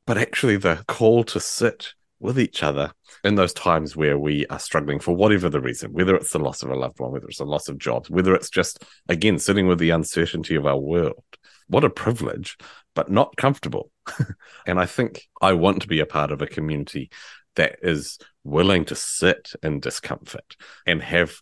But 0.07 0.19
actually, 0.19 0.57
the 0.57 0.83
call 0.89 1.25
to 1.25 1.41
sit 1.41 1.93
with 2.21 2.39
each 2.39 2.63
other 2.63 2.93
in 3.23 3.35
those 3.35 3.53
times 3.53 3.97
where 3.97 4.19
we 4.19 4.47
are 4.47 4.59
struggling 4.59 4.99
for 4.99 5.15
whatever 5.15 5.49
the 5.49 5.61
reason, 5.61 5.93
whether 5.93 6.17
it's 6.17 6.33
the 6.33 6.39
loss 6.39 6.63
of 6.63 6.71
a 6.71 6.75
loved 6.75 7.01
one, 7.01 7.13
whether 7.13 7.27
it's 7.27 7.41
a 7.41 7.45
loss 7.45 7.69
of 7.69 7.79
jobs, 7.79 8.09
whether 8.09 8.35
it's 8.35 8.51
just, 8.51 8.83
again, 9.09 9.39
sitting 9.39 9.67
with 9.67 9.79
the 9.79 9.91
uncertainty 9.91 10.55
of 10.55 10.67
our 10.67 10.79
world. 10.79 11.23
What 11.69 11.85
a 11.85 11.91
privilege, 11.91 12.57
but 12.95 13.11
not 13.11 13.37
comfortable. 13.37 13.91
and 14.67 14.79
I 14.79 14.87
think 14.87 15.27
I 15.41 15.53
want 15.53 15.83
to 15.83 15.89
be 15.89 16.01
a 16.01 16.07
part 16.07 16.31
of 16.31 16.41
a 16.41 16.47
community 16.47 17.11
that 17.57 17.77
is 17.83 18.19
willing 18.45 18.85
to 18.85 18.95
sit 18.95 19.53
in 19.63 19.81
discomfort 19.81 20.57
and 20.87 21.03
have 21.03 21.41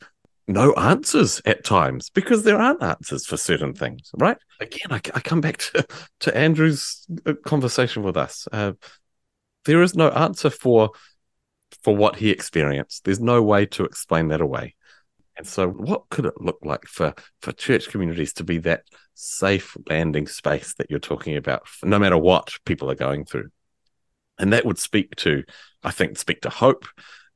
no 0.48 0.72
answers 0.74 1.40
at 1.44 1.64
times 1.64 2.10
because 2.10 2.44
there 2.44 2.58
aren't 2.58 2.82
answers 2.82 3.26
for 3.26 3.36
certain 3.36 3.74
things, 3.74 4.10
right? 4.18 4.36
Again, 4.60 4.90
I, 4.90 5.00
I 5.14 5.20
come 5.20 5.40
back 5.40 5.58
to, 5.58 5.86
to 6.20 6.36
Andrew's 6.36 7.06
uh, 7.26 7.34
conversation 7.44 8.02
with 8.02 8.16
us. 8.16 8.48
Uh, 8.50 8.72
there 9.64 9.82
is 9.82 9.94
no 9.94 10.08
answer 10.10 10.50
for 10.50 10.90
for 11.82 11.96
what 11.96 12.16
he 12.16 12.30
experienced. 12.30 13.04
There's 13.04 13.20
no 13.20 13.42
way 13.42 13.66
to 13.66 13.84
explain 13.84 14.28
that 14.28 14.40
away. 14.40 14.74
And 15.36 15.46
so, 15.46 15.68
what 15.68 16.08
could 16.10 16.26
it 16.26 16.40
look 16.40 16.58
like 16.62 16.84
for 16.86 17.14
for 17.40 17.52
church 17.52 17.88
communities 17.88 18.32
to 18.34 18.44
be 18.44 18.58
that 18.58 18.82
safe 19.14 19.76
landing 19.88 20.26
space 20.26 20.74
that 20.74 20.90
you're 20.90 20.98
talking 20.98 21.36
about, 21.36 21.66
no 21.82 21.98
matter 21.98 22.18
what 22.18 22.52
people 22.64 22.90
are 22.90 22.96
going 22.96 23.24
through? 23.24 23.48
And 24.38 24.52
that 24.52 24.66
would 24.66 24.78
speak 24.78 25.14
to, 25.16 25.44
I 25.82 25.90
think, 25.90 26.18
speak 26.18 26.42
to 26.42 26.50
hope. 26.50 26.86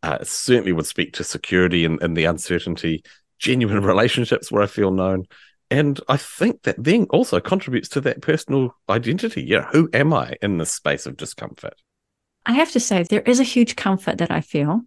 Uh, 0.02 0.18
certainly 0.22 0.72
would 0.72 0.86
speak 0.86 1.14
to 1.14 1.24
security 1.24 1.84
and, 1.84 2.00
and 2.02 2.16
the 2.16 2.26
uncertainty, 2.26 3.02
genuine 3.38 3.82
relationships 3.84 4.52
where 4.52 4.62
I 4.62 4.66
feel 4.66 4.90
known. 4.90 5.24
And 5.70 6.00
I 6.08 6.16
think 6.16 6.62
that 6.62 6.76
then 6.82 7.06
also 7.10 7.40
contributes 7.40 7.88
to 7.90 8.00
that 8.02 8.22
personal 8.22 8.76
identity. 8.88 9.42
Yeah, 9.42 9.68
who 9.72 9.88
am 9.92 10.12
I 10.12 10.34
in 10.40 10.58
this 10.58 10.72
space 10.72 11.06
of 11.06 11.16
discomfort? 11.16 11.74
I 12.44 12.52
have 12.52 12.70
to 12.72 12.80
say, 12.80 13.02
there 13.02 13.22
is 13.22 13.40
a 13.40 13.44
huge 13.44 13.74
comfort 13.74 14.18
that 14.18 14.30
I 14.30 14.40
feel 14.40 14.82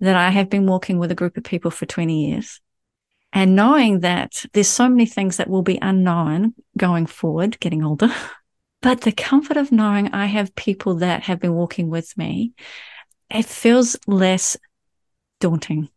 that 0.00 0.16
I 0.16 0.30
have 0.30 0.50
been 0.50 0.66
walking 0.66 0.98
with 0.98 1.12
a 1.12 1.14
group 1.14 1.36
of 1.36 1.44
people 1.44 1.70
for 1.70 1.86
20 1.86 2.26
years 2.26 2.60
and 3.32 3.54
knowing 3.54 4.00
that 4.00 4.44
there's 4.52 4.68
so 4.68 4.88
many 4.88 5.06
things 5.06 5.36
that 5.36 5.48
will 5.48 5.62
be 5.62 5.78
unknown 5.80 6.54
going 6.76 7.06
forward, 7.06 7.60
getting 7.60 7.84
older. 7.84 8.12
But 8.82 9.02
the 9.02 9.12
comfort 9.12 9.56
of 9.56 9.72
knowing 9.72 10.08
I 10.08 10.26
have 10.26 10.54
people 10.54 10.96
that 10.96 11.24
have 11.24 11.40
been 11.40 11.54
walking 11.54 11.90
with 11.90 12.16
me, 12.16 12.52
it 13.28 13.44
feels 13.44 13.96
less 14.06 14.56
daunting 15.38 15.88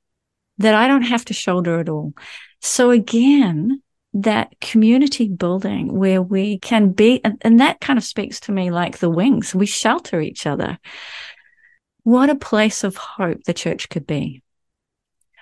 that 0.58 0.76
I 0.76 0.88
don't 0.88 1.04
have 1.04 1.26
to 1.26 1.34
shoulder 1.34 1.80
it 1.80 1.90
all. 1.90 2.14
So 2.62 2.92
again, 2.92 3.82
that 4.14 4.60
community 4.62 5.28
building 5.28 5.92
where 5.98 6.22
we 6.22 6.60
can 6.60 6.92
be, 6.92 7.20
and, 7.24 7.42
and 7.42 7.60
that 7.60 7.80
kind 7.80 7.98
of 7.98 8.04
speaks 8.04 8.40
to 8.42 8.52
me 8.52 8.70
like 8.70 9.00
the 9.00 9.10
wings. 9.10 9.56
We 9.56 9.66
shelter 9.66 10.22
each 10.22 10.46
other. 10.46 10.78
What 12.04 12.30
a 12.30 12.36
place 12.36 12.84
of 12.84 12.96
hope 12.96 13.44
the 13.46 13.54
church 13.54 13.90
could 13.90 14.06
be. 14.06 14.44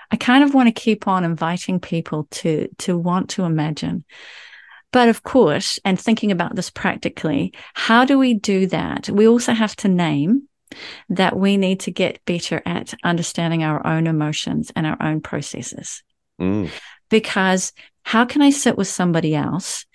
I 0.09 0.15
kind 0.15 0.43
of 0.43 0.53
want 0.53 0.67
to 0.67 0.81
keep 0.81 1.07
on 1.07 1.23
inviting 1.23 1.79
people 1.79 2.27
to, 2.31 2.69
to 2.79 2.97
want 2.97 3.31
to 3.31 3.43
imagine. 3.43 4.05
But 4.91 5.09
of 5.09 5.23
course, 5.23 5.79
and 5.85 5.99
thinking 5.99 6.31
about 6.31 6.55
this 6.55 6.69
practically, 6.69 7.53
how 7.73 8.05
do 8.05 8.17
we 8.17 8.33
do 8.33 8.67
that? 8.67 9.09
We 9.09 9.27
also 9.27 9.53
have 9.53 9.75
to 9.77 9.87
name 9.87 10.47
that 11.09 11.37
we 11.37 11.57
need 11.57 11.81
to 11.81 11.91
get 11.91 12.23
better 12.25 12.61
at 12.65 12.93
understanding 13.03 13.63
our 13.63 13.85
own 13.85 14.07
emotions 14.07 14.71
and 14.75 14.85
our 14.85 14.97
own 15.01 15.21
processes. 15.21 16.03
Mm. 16.39 16.69
Because 17.09 17.73
how 18.03 18.25
can 18.25 18.41
I 18.41 18.49
sit 18.49 18.77
with 18.77 18.87
somebody 18.87 19.35
else 19.35 19.85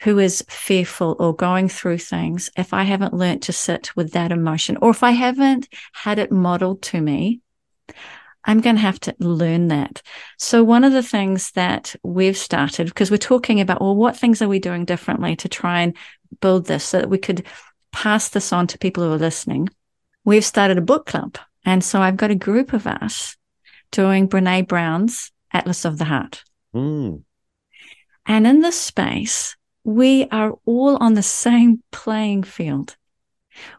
who 0.00 0.18
is 0.18 0.44
fearful 0.48 1.16
or 1.18 1.34
going 1.34 1.68
through 1.68 1.98
things 1.98 2.50
if 2.56 2.74
I 2.74 2.82
haven't 2.82 3.14
learned 3.14 3.42
to 3.42 3.52
sit 3.52 3.94
with 3.96 4.12
that 4.12 4.32
emotion 4.32 4.76
or 4.82 4.90
if 4.90 5.02
I 5.02 5.12
haven't 5.12 5.68
had 5.92 6.18
it 6.18 6.30
modeled 6.30 6.82
to 6.82 7.00
me? 7.00 7.40
I'm 8.46 8.60
going 8.60 8.76
to 8.76 8.82
have 8.82 9.00
to 9.00 9.14
learn 9.18 9.68
that. 9.68 10.02
So 10.38 10.62
one 10.62 10.84
of 10.84 10.92
the 10.92 11.02
things 11.02 11.50
that 11.52 11.94
we've 12.02 12.36
started, 12.36 12.86
because 12.86 13.10
we're 13.10 13.16
talking 13.16 13.60
about, 13.60 13.80
well, 13.80 13.96
what 13.96 14.16
things 14.16 14.42
are 14.42 14.48
we 14.48 14.58
doing 14.58 14.84
differently 14.84 15.36
to 15.36 15.48
try 15.48 15.80
and 15.80 15.96
build 16.40 16.66
this 16.66 16.84
so 16.84 16.98
that 16.98 17.10
we 17.10 17.18
could 17.18 17.46
pass 17.92 18.28
this 18.28 18.52
on 18.52 18.66
to 18.68 18.78
people 18.78 19.02
who 19.02 19.12
are 19.12 19.18
listening? 19.18 19.68
We've 20.24 20.44
started 20.44 20.78
a 20.78 20.82
book 20.82 21.06
club. 21.06 21.38
And 21.64 21.82
so 21.82 22.00
I've 22.00 22.16
got 22.18 22.30
a 22.30 22.34
group 22.34 22.72
of 22.72 22.86
us 22.86 23.36
doing 23.90 24.28
Brene 24.28 24.68
Brown's 24.68 25.30
Atlas 25.52 25.84
of 25.84 25.98
the 25.98 26.04
Heart. 26.04 26.44
Mm. 26.74 27.22
And 28.26 28.46
in 28.46 28.60
this 28.60 28.80
space, 28.80 29.56
we 29.84 30.26
are 30.30 30.54
all 30.64 30.96
on 30.96 31.14
the 31.14 31.22
same 31.22 31.82
playing 31.92 32.42
field. 32.42 32.96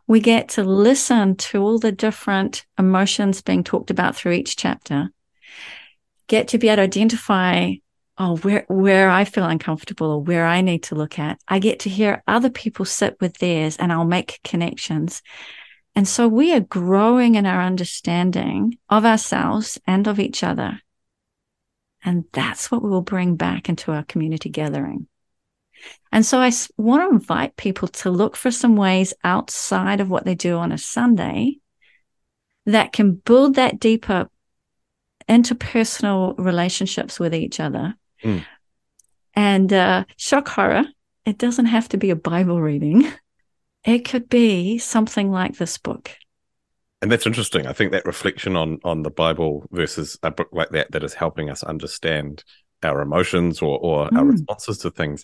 We 0.08 0.20
get 0.20 0.50
to 0.50 0.64
listen 0.64 1.36
to 1.38 1.62
all 1.62 1.80
the 1.80 1.92
different 1.92 2.66
emotions 2.78 3.42
being 3.42 3.64
talked 3.64 3.92
about 3.92 4.16
through 4.16 4.34
each 4.34 4.56
chapter, 4.56 5.10
get 6.28 6.50
to 6.50 6.58
be 6.58 6.70
able 6.70 6.78
to 6.78 6.82
identify, 6.84 7.74
oh, 8.18 8.38
where, 8.38 8.66
where 8.68 9.10
I 9.10 9.26
feel 9.26 9.46
uncomfortable 9.46 10.12
or 10.12 10.22
where 10.22 10.46
I 10.46 10.62
need 10.62 10.84
to 10.84 10.96
look 10.96 11.20
at. 11.20 11.40
I 11.48 11.60
get 11.60 11.80
to 11.82 11.90
hear 11.90 12.24
other 12.28 12.50
people 12.50 12.86
sit 12.86 13.18
with 13.20 13.38
theirs 13.38 13.78
and 13.78 13.92
I'll 13.92 14.06
make 14.06 14.40
connections. 14.44 15.22
And 15.96 16.08
so 16.08 16.28
we 16.28 16.54
are 16.54 16.60
growing 16.60 17.36
in 17.36 17.46
our 17.46 17.62
understanding 17.62 18.78
of 18.90 19.06
ourselves 19.06 19.80
and 19.88 20.08
of 20.08 20.20
each 20.20 20.44
other. 20.44 20.82
And 22.04 22.26
that's 22.34 22.70
what 22.70 22.84
we 22.84 22.90
will 22.90 23.02
bring 23.02 23.36
back 23.36 23.70
into 23.70 23.92
our 23.92 24.04
community 24.04 24.50
gathering. 24.50 25.08
And 26.12 26.26
so 26.26 26.40
I 26.40 26.52
want 26.78 27.04
to 27.04 27.14
invite 27.14 27.58
people 27.58 27.88
to 27.90 28.10
look 28.10 28.36
for 28.36 28.52
some 28.52 28.76
ways 28.76 29.14
outside 29.24 30.00
of 30.00 30.10
what 30.10 30.26
they 30.26 30.36
do 30.36 30.58
on 30.58 30.72
a 30.72 30.78
Sunday 30.78 31.58
that 32.66 32.94
can 32.94 33.14
build 33.14 33.56
that 33.56 33.80
deeper 33.80 34.30
interpersonal 35.28 36.36
relationships 36.38 37.20
with 37.20 37.34
each 37.34 37.60
other. 37.60 37.96
Mm. 38.24 38.46
And 39.34 39.74
uh, 39.74 40.06
shock 40.18 40.48
horror, 40.48 40.86
it 41.26 41.38
doesn't 41.38 41.66
have 41.66 41.90
to 41.90 41.98
be 41.98 42.10
a 42.10 42.16
Bible 42.16 42.62
reading. 42.62 43.12
It 43.86 44.04
could 44.04 44.30
be 44.30 44.80
something 44.80 45.30
like 45.30 45.58
this 45.58 45.78
book. 45.78 46.10
And 47.04 47.12
that's 47.12 47.28
interesting. 47.28 47.68
I 47.68 47.74
think 47.74 47.92
that 47.92 48.08
reflection 48.08 48.56
on 48.56 48.80
on 48.84 49.04
the 49.04 49.12
Bible 49.12 49.68
versus 49.72 50.18
a 50.24 50.32
book 50.32 50.50
like 50.52 50.70
that 50.72 50.92
that 50.92 51.04
is 51.04 51.14
helping 51.14 51.52
us 51.52 51.62
understand 51.62 52.44
our 52.82 53.02
emotions 53.02 53.62
or, 53.62 53.78
or 53.78 54.10
mm. 54.10 54.18
our 54.18 54.26
responses 54.26 54.80
to 54.80 54.90
things 54.90 55.24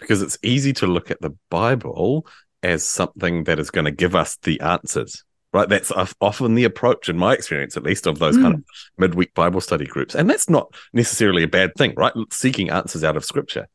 because 0.00 0.22
it's 0.22 0.38
easy 0.42 0.72
to 0.74 0.86
look 0.86 1.10
at 1.10 1.20
the 1.20 1.36
Bible 1.50 2.26
as 2.62 2.84
something 2.84 3.44
that 3.44 3.58
is 3.58 3.70
going 3.70 3.84
to 3.84 3.90
give 3.90 4.14
us 4.14 4.36
the 4.42 4.60
answers, 4.60 5.24
right? 5.52 5.68
That's 5.68 5.92
often 6.20 6.54
the 6.54 6.64
approach, 6.64 7.08
in 7.08 7.16
my 7.16 7.34
experience, 7.34 7.76
at 7.76 7.82
least, 7.82 8.06
of 8.06 8.18
those 8.18 8.36
mm. 8.36 8.42
kind 8.42 8.54
of 8.54 8.64
midweek 8.98 9.34
Bible 9.34 9.60
study 9.60 9.86
groups. 9.86 10.14
And 10.14 10.28
that's 10.28 10.50
not 10.50 10.74
necessarily 10.92 11.42
a 11.42 11.48
bad 11.48 11.74
thing, 11.76 11.94
right? 11.96 12.12
Seeking 12.30 12.70
answers 12.70 13.04
out 13.04 13.16
of 13.16 13.24
scripture. 13.24 13.66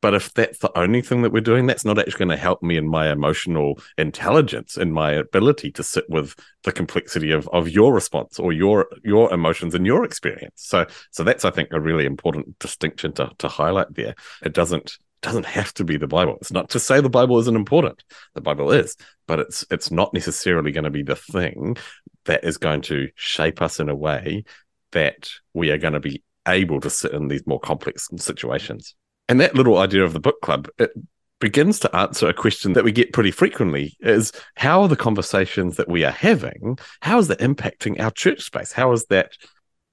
But 0.00 0.14
if 0.14 0.32
that's 0.32 0.58
the 0.58 0.76
only 0.78 1.02
thing 1.02 1.22
that 1.22 1.32
we're 1.32 1.40
doing, 1.40 1.66
that's 1.66 1.84
not 1.84 1.98
actually 1.98 2.18
going 2.18 2.28
to 2.28 2.36
help 2.36 2.62
me 2.62 2.76
in 2.76 2.88
my 2.88 3.10
emotional 3.10 3.80
intelligence 3.96 4.76
and 4.76 4.92
my 4.92 5.12
ability 5.12 5.72
to 5.72 5.82
sit 5.82 6.04
with 6.08 6.36
the 6.62 6.70
complexity 6.70 7.32
of, 7.32 7.48
of 7.48 7.68
your 7.68 7.92
response 7.92 8.38
or 8.38 8.52
your 8.52 8.86
your 9.02 9.32
emotions 9.32 9.74
and 9.74 9.84
your 9.84 10.04
experience. 10.04 10.52
So 10.54 10.86
so 11.10 11.24
that's 11.24 11.44
I 11.44 11.50
think 11.50 11.70
a 11.72 11.80
really 11.80 12.06
important 12.06 12.58
distinction 12.60 13.12
to 13.14 13.30
to 13.38 13.48
highlight 13.48 13.92
there. 13.92 14.14
It 14.44 14.52
doesn't 14.52 14.98
doesn't 15.22 15.46
have 15.46 15.72
to 15.74 15.84
be 15.84 15.96
the 15.96 16.06
Bible. 16.06 16.36
It's 16.40 16.52
not 16.52 16.70
to 16.70 16.80
say 16.80 17.00
the 17.00 17.10
Bible 17.10 17.38
isn't 17.38 17.56
important. 17.56 18.02
The 18.34 18.40
Bible 18.40 18.70
is, 18.70 18.96
but 19.26 19.40
it's 19.40 19.64
it's 19.70 19.90
not 19.90 20.14
necessarily 20.14 20.72
going 20.72 20.84
to 20.84 20.90
be 20.90 21.02
the 21.02 21.16
thing 21.16 21.76
that 22.24 22.44
is 22.44 22.58
going 22.58 22.82
to 22.82 23.08
shape 23.14 23.62
us 23.62 23.80
in 23.80 23.88
a 23.88 23.94
way 23.94 24.44
that 24.92 25.30
we 25.54 25.70
are 25.70 25.78
going 25.78 25.94
to 25.94 26.00
be 26.00 26.22
able 26.46 26.80
to 26.80 26.90
sit 26.90 27.12
in 27.12 27.28
these 27.28 27.46
more 27.46 27.60
complex 27.60 28.08
situations. 28.16 28.94
And 29.28 29.40
that 29.40 29.54
little 29.54 29.78
idea 29.78 30.04
of 30.04 30.12
the 30.12 30.20
book 30.20 30.40
club, 30.40 30.68
it 30.78 30.92
begins 31.40 31.78
to 31.80 31.96
answer 31.96 32.28
a 32.28 32.34
question 32.34 32.72
that 32.72 32.84
we 32.84 32.92
get 32.92 33.12
pretty 33.12 33.30
frequently 33.30 33.96
is 34.00 34.32
how 34.56 34.82
are 34.82 34.88
the 34.88 34.96
conversations 34.96 35.76
that 35.76 35.88
we 35.88 36.04
are 36.04 36.12
having 36.12 36.76
how 37.00 37.18
is 37.18 37.28
that 37.28 37.38
impacting 37.38 38.00
our 38.00 38.10
church 38.10 38.42
space 38.42 38.72
how 38.72 38.90
is 38.92 39.04
that 39.06 39.32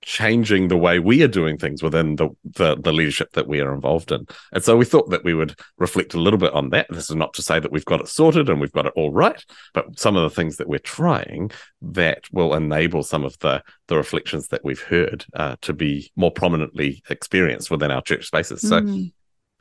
changing 0.05 0.67
the 0.67 0.77
way 0.77 0.99
we 0.99 1.23
are 1.23 1.27
doing 1.27 1.57
things 1.57 1.81
within 1.81 2.15
the, 2.15 2.29
the, 2.43 2.77
the 2.77 2.93
leadership 2.93 3.33
that 3.33 3.47
we 3.47 3.59
are 3.59 3.73
involved 3.73 4.11
in. 4.11 4.25
And 4.53 4.63
so 4.63 4.77
we 4.77 4.85
thought 4.85 5.09
that 5.09 5.23
we 5.23 5.33
would 5.33 5.59
reflect 5.77 6.13
a 6.13 6.19
little 6.19 6.37
bit 6.37 6.53
on 6.53 6.69
that. 6.69 6.85
This 6.91 7.09
is 7.09 7.15
not 7.15 7.33
to 7.33 7.41
say 7.41 7.59
that 7.59 7.71
we've 7.71 7.85
got 7.85 8.01
it 8.01 8.07
sorted 8.07 8.47
and 8.47 8.61
we've 8.61 8.71
got 8.71 8.85
it 8.85 8.93
all 8.95 9.11
right, 9.11 9.43
but 9.73 9.99
some 9.99 10.15
of 10.15 10.21
the 10.21 10.29
things 10.29 10.57
that 10.57 10.69
we're 10.69 10.77
trying 10.77 11.49
that 11.81 12.31
will 12.31 12.53
enable 12.53 13.03
some 13.03 13.25
of 13.25 13.37
the 13.39 13.61
the 13.87 13.97
reflections 13.97 14.47
that 14.49 14.63
we've 14.63 14.81
heard 14.81 15.25
uh, 15.33 15.55
to 15.61 15.73
be 15.73 16.11
more 16.15 16.31
prominently 16.31 17.03
experienced 17.09 17.71
within 17.71 17.91
our 17.91 18.01
church 18.01 18.27
spaces. 18.27 18.61
So. 18.61 18.81
Mm. 18.81 19.11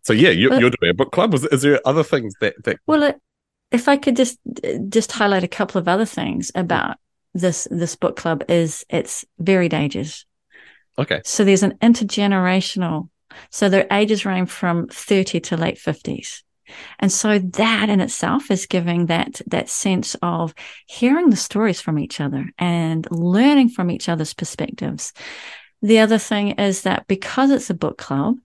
So 0.03 0.13
yeah, 0.13 0.29
you, 0.29 0.53
are 0.53 0.61
doing 0.61 0.91
a 0.91 0.93
book 0.93 1.13
club. 1.13 1.33
Was, 1.33 1.47
is 1.47 1.63
there 1.63 1.81
other 1.87 2.03
things 2.03 2.35
that 2.43 2.63
that? 2.65 2.77
Well, 2.87 3.15
if 3.71 3.89
I 3.89 3.97
could 3.97 4.17
just 4.17 4.39
just 4.91 5.13
highlight 5.13 5.45
a 5.45 5.49
couple 5.49 5.79
of 5.79 5.89
other 5.89 6.05
things 6.05 6.53
about 6.55 6.99
this 7.33 7.67
this 7.71 7.97
book 7.97 8.15
club 8.15 8.45
is 8.49 8.85
its 8.91 9.25
varied 9.39 9.73
ages. 9.73 10.27
Okay. 10.99 11.21
So 11.25 11.45
there's 11.45 11.63
an 11.63 11.79
intergenerational. 11.83 13.09
So 13.51 13.69
their 13.69 13.87
ages 13.91 14.25
range 14.25 14.51
from 14.51 14.87
30 14.89 15.41
to 15.41 15.57
late 15.57 15.79
50s. 15.79 16.43
And 16.99 17.13
so 17.13 17.39
that 17.39 17.91
in 17.91 18.01
itself 18.01 18.51
is 18.51 18.67
giving 18.67 19.07
that 19.07 19.41
that 19.47 19.69
sense 19.69 20.17
of 20.23 20.55
hearing 20.87 21.31
the 21.31 21.37
stories 21.37 21.81
from 21.81 21.99
each 21.99 22.21
other 22.21 22.51
and 22.59 23.07
learning 23.11 23.69
from 23.69 23.91
each 23.91 24.09
other's 24.09 24.35
perspectives. 24.35 25.13
The 25.83 25.99
other 25.99 26.19
thing 26.19 26.53
is 26.53 26.83
that 26.83 27.07
because 27.07 27.51
it's 27.51 27.69
a 27.69 27.75
book 27.75 27.99
club, 27.99 28.37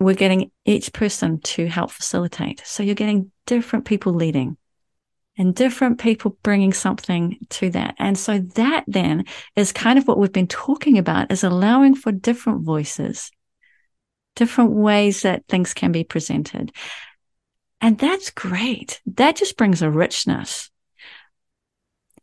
we're 0.00 0.14
getting 0.14 0.50
each 0.64 0.92
person 0.92 1.40
to 1.42 1.66
help 1.66 1.92
facilitate. 1.92 2.62
So 2.64 2.82
you're 2.82 2.94
getting 2.96 3.30
different 3.46 3.84
people 3.84 4.12
leading 4.12 4.56
and 5.38 5.54
different 5.54 6.00
people 6.00 6.36
bringing 6.42 6.72
something 6.72 7.38
to 7.50 7.70
that. 7.70 7.94
And 7.98 8.18
so 8.18 8.40
that 8.56 8.84
then 8.86 9.24
is 9.54 9.72
kind 9.72 9.98
of 9.98 10.06
what 10.06 10.18
we've 10.18 10.32
been 10.32 10.48
talking 10.48 10.98
about 10.98 11.30
is 11.30 11.44
allowing 11.44 11.94
for 11.94 12.10
different 12.10 12.62
voices, 12.62 13.30
different 14.34 14.72
ways 14.72 15.22
that 15.22 15.44
things 15.48 15.72
can 15.72 15.92
be 15.92 16.04
presented. 16.04 16.72
And 17.80 17.96
that's 17.96 18.30
great. 18.30 19.00
That 19.14 19.36
just 19.36 19.56
brings 19.56 19.80
a 19.80 19.90
richness. 19.90 20.70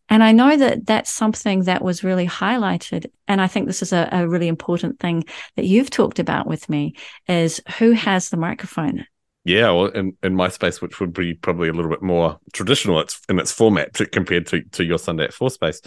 And 0.10 0.24
I 0.24 0.34
know 0.34 0.56
that 0.56 0.86
that's 0.86 1.10
something 1.10 1.64
that 1.64 1.84
was 1.84 2.04
really 2.04 2.28
highlighted. 2.28 3.08
And 3.28 3.42
I 3.42 3.48
think 3.48 3.66
this 3.66 3.82
is 3.82 3.92
a, 3.92 4.08
a 4.12 4.28
really 4.28 4.48
important 4.48 5.00
thing 5.00 5.24
that 5.56 5.66
you've 5.66 5.90
talked 5.90 6.20
about 6.20 6.46
with 6.46 6.70
me 6.70 6.96
is 7.28 7.62
who 7.80 7.92
has 7.92 8.30
the 8.30 8.38
microphone 8.38 9.08
yeah, 9.46 9.70
well, 9.70 9.86
in, 9.86 10.18
in 10.24 10.36
my 10.36 10.50
space, 10.50 10.82
which 10.82 11.00
would 11.00 11.14
be 11.14 11.36
probably 11.36 11.70
a 11.70 11.74
little 11.74 11.92
bit 11.92 12.02
more 12.02 12.40
traditional 12.52 13.04
in 13.30 13.40
its 13.40 13.52
format 13.52 13.94
to, 13.94 14.08
compared 14.08 14.48
to, 14.48 14.64
to 14.72 14.84
your 14.84 14.98
Sunday 14.98 15.26
at 15.26 15.34
Four 15.34 15.52
space. 15.52 15.82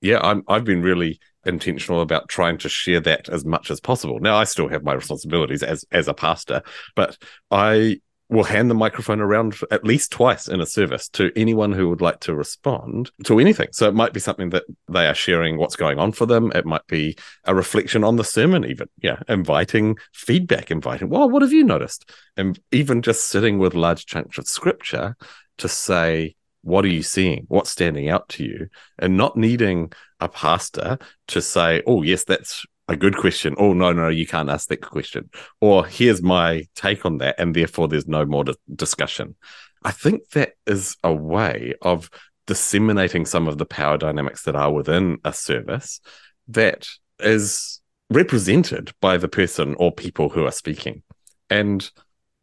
Yeah, 0.00 0.20
I'm, 0.22 0.44
I've 0.46 0.64
been 0.64 0.82
really 0.82 1.18
intentional 1.44 2.00
about 2.00 2.28
trying 2.28 2.58
to 2.58 2.68
share 2.68 3.00
that 3.00 3.28
as 3.28 3.44
much 3.44 3.72
as 3.72 3.80
possible. 3.80 4.20
Now, 4.20 4.36
I 4.36 4.44
still 4.44 4.68
have 4.68 4.84
my 4.84 4.92
responsibilities 4.92 5.64
as 5.64 5.84
as 5.90 6.06
a 6.06 6.14
pastor, 6.14 6.62
but 6.94 7.18
I 7.50 8.00
will 8.32 8.44
hand 8.44 8.70
the 8.70 8.74
microphone 8.74 9.20
around 9.20 9.54
at 9.70 9.84
least 9.84 10.10
twice 10.10 10.48
in 10.48 10.60
a 10.60 10.66
service 10.66 11.08
to 11.10 11.30
anyone 11.36 11.72
who 11.72 11.88
would 11.88 12.00
like 12.00 12.20
to 12.20 12.34
respond 12.34 13.10
to 13.24 13.38
anything. 13.38 13.68
So 13.72 13.88
it 13.88 13.94
might 13.94 14.12
be 14.12 14.20
something 14.20 14.50
that 14.50 14.64
they 14.88 15.06
are 15.06 15.14
sharing 15.14 15.58
what's 15.58 15.76
going 15.76 15.98
on 15.98 16.12
for 16.12 16.26
them. 16.26 16.50
It 16.54 16.64
might 16.64 16.86
be 16.86 17.16
a 17.44 17.54
reflection 17.54 18.04
on 18.04 18.16
the 18.16 18.24
sermon, 18.24 18.64
even. 18.64 18.88
Yeah. 19.02 19.18
Inviting 19.28 19.98
feedback, 20.12 20.70
inviting, 20.70 21.10
well, 21.10 21.28
what 21.28 21.42
have 21.42 21.52
you 21.52 21.62
noticed? 21.62 22.10
And 22.36 22.58
even 22.72 23.02
just 23.02 23.28
sitting 23.28 23.58
with 23.58 23.74
large 23.74 24.06
chunks 24.06 24.38
of 24.38 24.48
scripture 24.48 25.16
to 25.58 25.68
say, 25.68 26.34
what 26.62 26.84
are 26.84 26.88
you 26.88 27.02
seeing? 27.02 27.44
What's 27.48 27.70
standing 27.70 28.08
out 28.08 28.28
to 28.30 28.44
you? 28.44 28.68
And 28.98 29.16
not 29.16 29.36
needing 29.36 29.92
a 30.20 30.28
pastor 30.28 30.98
to 31.28 31.42
say, 31.42 31.82
oh, 31.86 32.02
yes, 32.02 32.24
that's 32.24 32.64
a 32.88 32.96
good 32.96 33.16
question. 33.16 33.54
Oh, 33.58 33.72
no, 33.72 33.92
no, 33.92 34.08
you 34.08 34.26
can't 34.26 34.50
ask 34.50 34.68
that 34.68 34.80
question. 34.80 35.30
Or 35.60 35.86
here's 35.86 36.22
my 36.22 36.66
take 36.74 37.06
on 37.06 37.18
that. 37.18 37.36
And 37.38 37.54
therefore, 37.54 37.88
there's 37.88 38.08
no 38.08 38.24
more 38.24 38.44
di- 38.44 38.54
discussion. 38.74 39.36
I 39.84 39.90
think 39.90 40.30
that 40.30 40.52
is 40.66 40.96
a 41.02 41.12
way 41.12 41.74
of 41.82 42.10
disseminating 42.46 43.24
some 43.24 43.48
of 43.48 43.58
the 43.58 43.66
power 43.66 43.96
dynamics 43.98 44.42
that 44.44 44.56
are 44.56 44.72
within 44.72 45.18
a 45.24 45.32
service 45.32 46.00
that 46.48 46.86
is 47.18 47.80
represented 48.10 48.92
by 49.00 49.16
the 49.16 49.28
person 49.28 49.74
or 49.78 49.92
people 49.92 50.28
who 50.28 50.44
are 50.44 50.52
speaking. 50.52 51.02
And 51.48 51.88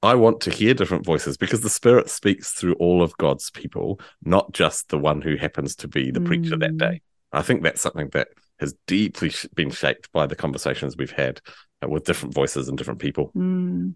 I 0.01 0.15
want 0.15 0.41
to 0.41 0.51
hear 0.51 0.73
different 0.73 1.05
voices 1.05 1.35
because 1.35 1.61
the 1.61 1.69
Spirit 1.69 2.09
speaks 2.09 2.51
through 2.53 2.73
all 2.75 3.03
of 3.03 3.17
God's 3.17 3.51
people, 3.51 3.99
not 4.23 4.53
just 4.53 4.89
the 4.89 4.97
one 4.97 5.21
who 5.21 5.35
happens 5.35 5.75
to 5.77 5.87
be 5.87 6.11
the 6.11 6.21
mm. 6.21 6.25
preacher 6.25 6.57
that 6.57 6.71
mm. 6.71 6.77
day. 6.77 7.01
I 7.31 7.41
think 7.41 7.63
that's 7.63 7.81
something 7.81 8.09
that 8.13 8.29
has 8.59 8.73
deeply 8.87 9.31
been 9.55 9.71
shaped 9.71 10.11
by 10.11 10.27
the 10.27 10.35
conversations 10.35 10.97
we've 10.97 11.11
had 11.11 11.41
uh, 11.83 11.87
with 11.87 12.03
different 12.03 12.33
voices 12.33 12.67
and 12.67 12.77
different 12.77 12.99
people. 12.99 13.31
Mm. 13.35 13.95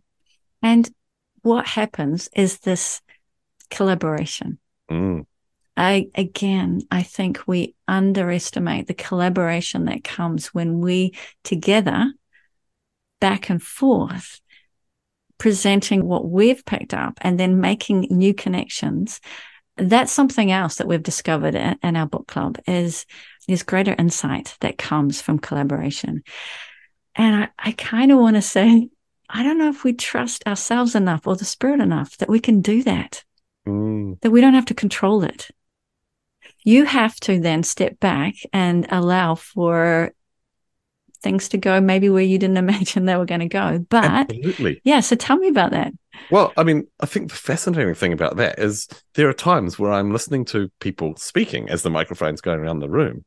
And 0.62 0.90
what 1.42 1.68
happens 1.68 2.30
is 2.34 2.60
this 2.60 3.02
collaboration. 3.70 4.60
Mm. 4.90 5.26
I 5.76 6.08
again, 6.16 6.82
I 6.92 7.04
think 7.04 7.48
we 7.48 7.76
underestimate 7.88 8.88
the 8.88 8.94
collaboration 8.94 9.86
that 9.86 10.04
comes 10.04 10.48
when 10.48 10.80
we 10.80 11.14
together, 11.44 12.14
back 13.20 13.50
and 13.50 13.62
forth, 13.62 14.40
presenting 15.38 16.06
what 16.06 16.30
we've 16.30 16.64
picked 16.64 16.94
up 16.94 17.18
and 17.22 17.40
then 17.40 17.60
making 17.60 18.08
new 18.12 18.34
connections. 18.34 19.20
That's 19.76 20.12
something 20.12 20.52
else 20.52 20.76
that 20.76 20.88
we've 20.88 21.02
discovered 21.02 21.56
in 21.56 21.96
our 21.96 22.06
book 22.06 22.28
club 22.28 22.60
is 22.68 23.08
there's 23.48 23.64
greater 23.64 23.96
insight 23.98 24.56
that 24.62 24.78
comes 24.78 25.22
from 25.22 25.40
collaboration. 25.40 26.24
And 27.16 27.44
I, 27.44 27.50
I 27.60 27.72
kind 27.74 28.12
of 28.12 28.20
want 28.20 28.36
to 28.36 28.42
say, 28.42 28.90
I 29.30 29.44
don't 29.44 29.58
know 29.58 29.70
if 29.70 29.84
we 29.84 29.94
trust 29.94 30.46
ourselves 30.48 30.96
enough 30.96 31.28
or 31.28 31.36
the 31.36 31.46
spirit 31.46 31.80
enough 31.80 32.18
that 32.18 32.30
we 32.30 32.40
can 32.40 32.62
do 32.62 32.84
that, 32.84 33.24
mm. 33.68 34.20
that 34.22 34.32
we 34.32 34.42
don't 34.42 34.54
have 34.54 34.66
to 34.68 34.74
control 34.74 35.24
it. 35.24 35.50
You 36.64 36.86
have 36.86 37.16
to 37.22 37.40
then 37.40 37.64
step 37.64 38.00
back 38.00 38.36
and 38.52 38.88
allow 38.90 39.36
for 39.36 40.14
things 41.24 41.50
to 41.50 41.58
go 41.58 41.82
maybe 41.82 42.10
where 42.10 42.22
you 42.22 42.38
didn't 42.38 42.58
imagine 42.70 43.06
they 43.06 43.16
were 43.16 43.26
going 43.26 43.40
to 43.40 43.48
go. 43.48 43.86
But 43.90 44.06
Absolutely. 44.06 44.82
yeah, 44.84 45.00
so 45.00 45.16
tell 45.16 45.38
me 45.38 45.48
about 45.48 45.72
that. 45.72 45.94
Well, 46.30 46.54
I 46.58 46.64
mean, 46.64 46.86
I 47.00 47.06
think 47.06 47.30
the 47.30 47.36
fascinating 47.36 47.96
thing 47.96 48.14
about 48.14 48.38
that 48.38 48.60
is 48.60 48.88
there 49.16 49.28
are 49.30 49.34
times 49.34 49.80
where 49.80 49.92
I'm 49.92 50.12
listening 50.12 50.46
to 50.46 50.70
people 50.80 51.16
speaking 51.18 51.70
as 51.70 51.82
the 51.82 51.90
microphone's 51.90 52.42
going 52.42 52.60
around 52.60 52.80
the 52.80 52.90
room. 52.90 53.26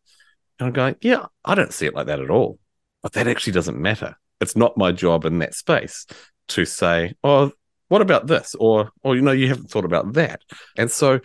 And 0.59 0.69
I'm 0.69 0.73
going, 0.73 0.97
yeah, 1.01 1.27
I 1.45 1.55
don't 1.55 1.73
see 1.73 1.87
it 1.87 1.95
like 1.95 2.07
that 2.07 2.21
at 2.21 2.31
all. 2.31 2.59
But 3.03 3.13
that 3.13 3.29
actually 3.29 3.53
doesn't 3.53 3.79
matter. 3.79 4.17
It's 4.41 4.57
not 4.57 4.77
my 4.77 4.93
job 4.93 5.25
in 5.25 5.39
that 5.39 5.55
space 5.55 6.07
to 6.49 6.65
say, 6.65 7.15
oh, 7.23 7.53
what 7.89 8.03
about 8.03 8.27
this? 8.27 8.55
Or, 8.59 8.91
or, 9.03 9.15
you 9.15 9.23
know, 9.23 9.33
you 9.33 9.49
haven't 9.49 9.71
thought 9.71 9.85
about 9.85 10.15
that. 10.15 10.43
And 10.77 10.91
so 10.91 11.21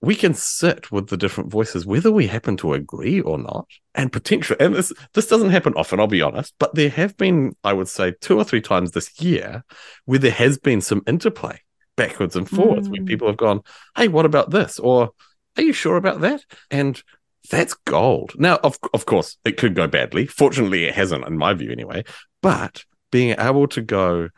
we 0.00 0.14
can 0.14 0.34
sit 0.34 0.90
with 0.92 1.08
the 1.08 1.16
different 1.16 1.50
voices, 1.50 1.86
whether 1.86 2.10
we 2.10 2.26
happen 2.26 2.56
to 2.58 2.74
agree 2.74 3.20
or 3.20 3.38
not, 3.38 3.66
and 3.94 4.12
potentially, 4.12 4.58
and 4.60 4.74
this, 4.74 4.92
this 5.14 5.26
doesn't 5.26 5.50
happen 5.50 5.72
often, 5.74 6.00
I'll 6.00 6.06
be 6.06 6.22
honest, 6.22 6.54
but 6.58 6.74
there 6.74 6.90
have 6.90 7.16
been, 7.16 7.56
I 7.64 7.72
would 7.72 7.88
say, 7.88 8.12
two 8.20 8.36
or 8.38 8.44
three 8.44 8.60
times 8.60 8.92
this 8.92 9.20
year 9.20 9.64
where 10.04 10.18
there 10.18 10.30
has 10.30 10.58
been 10.58 10.80
some 10.80 11.02
interplay 11.06 11.60
backwards 11.96 12.36
and 12.36 12.48
forwards 12.48 12.88
mm. 12.88 12.92
where 12.92 13.04
people 13.04 13.26
have 13.26 13.38
gone, 13.38 13.62
hey, 13.96 14.08
what 14.08 14.26
about 14.26 14.50
this? 14.50 14.78
Or, 14.78 15.10
are 15.56 15.62
you 15.62 15.72
sure 15.72 15.96
about 15.96 16.20
that? 16.20 16.42
And 16.70 17.02
that's 17.48 17.74
gold. 17.74 18.32
Now, 18.36 18.56
of 18.62 18.78
of 18.92 19.06
course, 19.06 19.36
it 19.44 19.56
could 19.56 19.74
go 19.74 19.86
badly. 19.86 20.26
Fortunately, 20.26 20.84
it 20.84 20.94
hasn't, 20.94 21.26
in 21.26 21.36
my 21.36 21.54
view, 21.54 21.70
anyway. 21.70 22.04
But 22.42 22.84
being 23.10 23.34
able 23.38 23.68
to 23.68 23.82
go, 23.82 24.28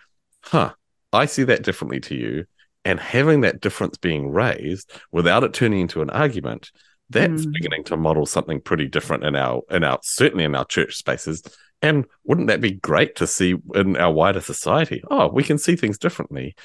huh, 0.42 0.72
I 1.12 1.26
see 1.26 1.44
that 1.44 1.62
differently 1.62 2.00
to 2.00 2.14
you, 2.14 2.44
and 2.84 3.00
having 3.00 3.42
that 3.42 3.60
difference 3.60 3.98
being 3.98 4.30
raised 4.30 4.92
without 5.12 5.44
it 5.44 5.52
turning 5.52 5.80
into 5.80 6.02
an 6.02 6.10
argument, 6.10 6.70
that's 7.10 7.46
mm. 7.46 7.52
beginning 7.52 7.84
to 7.84 7.96
model 7.96 8.26
something 8.26 8.60
pretty 8.60 8.86
different 8.86 9.24
in 9.24 9.36
our 9.36 9.62
in 9.70 9.84
our 9.84 9.98
certainly 10.02 10.44
in 10.44 10.54
our 10.54 10.64
church 10.64 10.96
spaces. 10.96 11.42
And 11.80 12.06
wouldn't 12.24 12.48
that 12.48 12.60
be 12.60 12.72
great 12.72 13.16
to 13.16 13.26
see 13.26 13.54
in 13.74 13.96
our 13.96 14.12
wider 14.12 14.40
society? 14.40 15.02
Oh, 15.10 15.28
we 15.28 15.44
can 15.44 15.58
see 15.58 15.76
things 15.76 15.96
differently, 15.96 16.56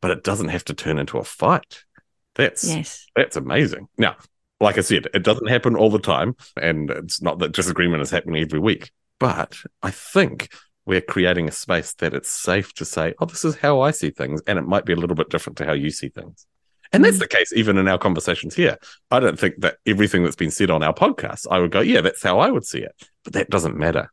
but 0.00 0.10
it 0.10 0.24
doesn't 0.24 0.48
have 0.48 0.64
to 0.64 0.74
turn 0.74 0.98
into 0.98 1.18
a 1.18 1.24
fight. 1.24 1.84
That's 2.34 2.64
yes. 2.64 3.06
that's 3.14 3.36
amazing. 3.36 3.88
Now, 3.98 4.16
like 4.62 4.78
I 4.78 4.82
said, 4.82 5.08
it 5.12 5.24
doesn't 5.24 5.48
happen 5.48 5.76
all 5.76 5.90
the 5.90 5.98
time. 5.98 6.36
And 6.60 6.90
it's 6.90 7.20
not 7.20 7.38
that 7.40 7.52
disagreement 7.52 8.02
is 8.02 8.10
happening 8.10 8.42
every 8.42 8.60
week. 8.60 8.90
But 9.18 9.56
I 9.82 9.90
think 9.90 10.52
we're 10.84 11.00
creating 11.00 11.48
a 11.48 11.52
space 11.52 11.94
that 11.94 12.14
it's 12.14 12.28
safe 12.28 12.72
to 12.74 12.84
say, 12.84 13.14
oh, 13.20 13.26
this 13.26 13.44
is 13.44 13.56
how 13.56 13.80
I 13.80 13.90
see 13.90 14.10
things. 14.10 14.42
And 14.46 14.58
it 14.58 14.66
might 14.66 14.84
be 14.84 14.92
a 14.92 14.96
little 14.96 15.16
bit 15.16 15.30
different 15.30 15.58
to 15.58 15.64
how 15.64 15.72
you 15.72 15.90
see 15.90 16.08
things. 16.08 16.46
And 16.92 17.04
that's 17.04 17.18
the 17.18 17.28
case 17.28 17.52
even 17.54 17.78
in 17.78 17.88
our 17.88 17.98
conversations 17.98 18.54
here. 18.54 18.76
I 19.10 19.18
don't 19.18 19.38
think 19.38 19.60
that 19.60 19.76
everything 19.86 20.24
that's 20.24 20.36
been 20.36 20.50
said 20.50 20.70
on 20.70 20.82
our 20.82 20.92
podcast, 20.92 21.46
I 21.50 21.58
would 21.58 21.70
go, 21.70 21.80
yeah, 21.80 22.02
that's 22.02 22.22
how 22.22 22.38
I 22.38 22.50
would 22.50 22.66
see 22.66 22.80
it. 22.80 22.94
But 23.24 23.32
that 23.32 23.48
doesn't 23.48 23.78
matter. 23.78 24.12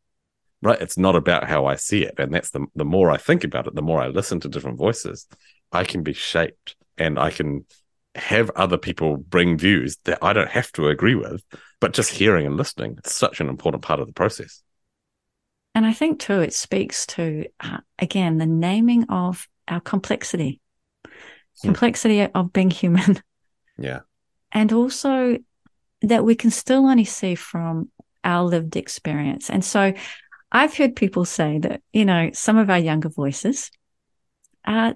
Right. 0.62 0.82
It's 0.82 0.98
not 0.98 1.16
about 1.16 1.46
how 1.46 1.66
I 1.66 1.76
see 1.76 2.04
it. 2.04 2.16
And 2.18 2.34
that's 2.34 2.52
the 2.52 2.66
the 2.76 2.86
more 2.86 3.12
I 3.12 3.18
think 3.18 3.44
about 3.44 3.68
it, 3.68 3.76
the 3.76 3.82
more 3.82 4.02
I 4.02 4.08
listen 4.08 4.40
to 4.42 4.50
different 4.50 4.78
voices, 4.78 5.28
I 5.72 5.84
can 5.84 6.04
be 6.04 6.14
shaped 6.14 6.76
and 6.98 7.18
I 7.20 7.32
can 7.32 7.66
have 8.16 8.50
other 8.56 8.78
people 8.78 9.18
bring 9.18 9.58
views 9.58 9.98
that 10.06 10.20
I 10.22 10.34
don't 10.34 10.50
have 10.50 10.72
to 10.74 10.88
agree 10.88 11.16
with, 11.16 11.44
but 11.80 11.94
just 11.94 12.12
hearing 12.12 12.46
and 12.46 12.58
listening, 12.58 12.96
it's 12.98 13.14
such 13.14 13.40
an 13.40 13.50
important 13.50 13.84
part 13.84 14.00
of 14.00 14.08
the 14.08 14.14
process. 14.14 14.62
And 15.76 15.86
I 15.86 15.94
think 15.94 16.20
too, 16.20 16.42
it 16.42 16.54
speaks 16.54 17.06
to, 17.08 17.46
uh, 17.60 17.78
again, 18.00 18.38
the 18.38 18.46
naming 18.46 19.06
of 19.10 19.48
our 19.68 19.80
complexity, 19.80 20.60
hmm. 21.06 21.12
complexity 21.62 22.22
of 22.24 22.54
being 22.54 22.72
human. 22.72 23.22
Yeah. 23.82 24.00
And 24.52 24.74
also 24.74 25.38
that 26.02 26.26
we 26.26 26.36
can 26.36 26.52
still 26.52 26.86
only 26.86 27.06
see 27.06 27.36
from 27.36 27.90
our 28.26 28.44
lived 28.44 28.76
experience. 28.76 29.50
And 29.50 29.64
so 29.64 29.94
I've 30.52 30.76
heard 30.76 30.96
people 30.96 31.24
say 31.24 31.60
that, 31.60 31.82
you 31.94 32.04
know, 32.04 32.32
some 32.34 32.58
of 32.58 32.70
our 32.70 32.78
younger 32.78 33.08
voices, 33.08 33.72
uh, 34.66 34.94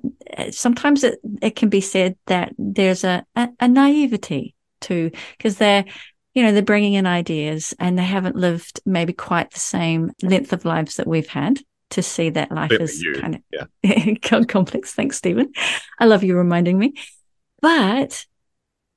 sometimes 0.51 1.03
it, 1.03 1.19
it 1.41 1.55
can 1.55 1.69
be 1.69 1.81
said 1.81 2.17
that 2.27 2.53
there's 2.57 3.03
a, 3.03 3.25
a, 3.35 3.49
a 3.59 3.67
naivety 3.67 4.55
to, 4.81 5.11
because 5.37 5.57
they're, 5.57 5.85
you 6.33 6.43
know, 6.43 6.51
they're 6.51 6.61
bringing 6.61 6.93
in 6.93 7.05
ideas 7.05 7.73
and 7.79 7.97
they 7.97 8.03
haven't 8.03 8.35
lived 8.35 8.81
maybe 8.85 9.13
quite 9.13 9.51
the 9.51 9.59
same 9.59 10.11
length 10.21 10.53
of 10.53 10.65
lives 10.65 10.97
that 10.97 11.07
we've 11.07 11.27
had 11.27 11.59
to 11.91 12.01
see 12.01 12.29
that 12.31 12.51
life 12.51 12.71
is 12.71 13.01
you. 13.01 13.13
kind 13.19 13.35
of 13.35 13.69
yeah. 13.83 14.13
complex. 14.47 14.93
Thanks, 14.93 15.17
Steven. 15.17 15.51
I 15.99 16.05
love 16.05 16.23
you 16.23 16.35
reminding 16.35 16.77
me. 16.77 16.93
But 17.61 18.25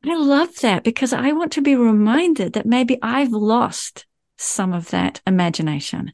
I 0.05 0.17
love 0.17 0.57
that 0.61 0.83
because 0.83 1.13
I 1.13 1.33
want 1.33 1.53
to 1.53 1.63
be 1.63 1.77
reminded 1.77 2.55
that 2.55 2.67
maybe 2.67 2.99
I've 3.03 3.33
lost 3.33 4.07
some 4.39 4.73
of 4.73 4.91
that 4.91 5.21
imagination. 5.27 6.13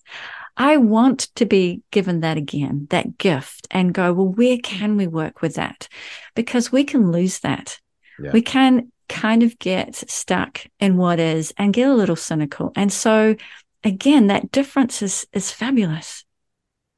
I 0.56 0.76
want 0.76 1.20
to 1.36 1.46
be 1.46 1.82
given 1.90 2.20
that 2.20 2.36
again, 2.36 2.86
that 2.90 3.18
gift, 3.18 3.66
and 3.70 3.94
go, 3.94 4.12
well, 4.12 4.28
where 4.28 4.58
can 4.58 4.96
we 4.96 5.06
work 5.06 5.40
with 5.40 5.54
that? 5.54 5.88
Because 6.34 6.70
we 6.70 6.84
can 6.84 7.10
lose 7.10 7.40
that. 7.40 7.78
Yeah. 8.22 8.32
We 8.32 8.42
can 8.42 8.92
kind 9.08 9.42
of 9.42 9.58
get 9.58 9.96
stuck 10.10 10.66
in 10.78 10.96
what 10.96 11.20
is 11.20 11.52
and 11.56 11.72
get 11.72 11.88
a 11.88 11.94
little 11.94 12.16
cynical. 12.16 12.72
And 12.76 12.92
so, 12.92 13.36
again, 13.84 14.28
that 14.28 14.52
difference 14.52 15.02
is, 15.02 15.26
is 15.32 15.50
fabulous. 15.50 16.24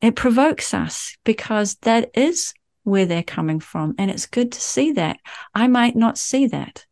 It 0.00 0.16
provokes 0.16 0.74
us 0.74 1.16
because 1.24 1.76
that 1.82 2.10
is 2.14 2.54
where 2.82 3.06
they're 3.06 3.22
coming 3.22 3.60
from. 3.60 3.94
And 3.98 4.10
it's 4.10 4.26
good 4.26 4.52
to 4.52 4.60
see 4.60 4.92
that. 4.92 5.18
I 5.54 5.66
might 5.66 5.96
not 5.96 6.18
see 6.18 6.46
that 6.48 6.86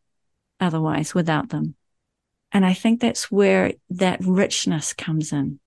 otherwise 0.60 1.14
without 1.14 1.50
them. 1.50 1.74
And 2.52 2.64
I 2.64 2.74
think 2.74 3.00
that's 3.00 3.30
where 3.30 3.72
that 3.90 4.20
richness 4.22 4.92
comes 4.92 5.32
in. 5.32 5.58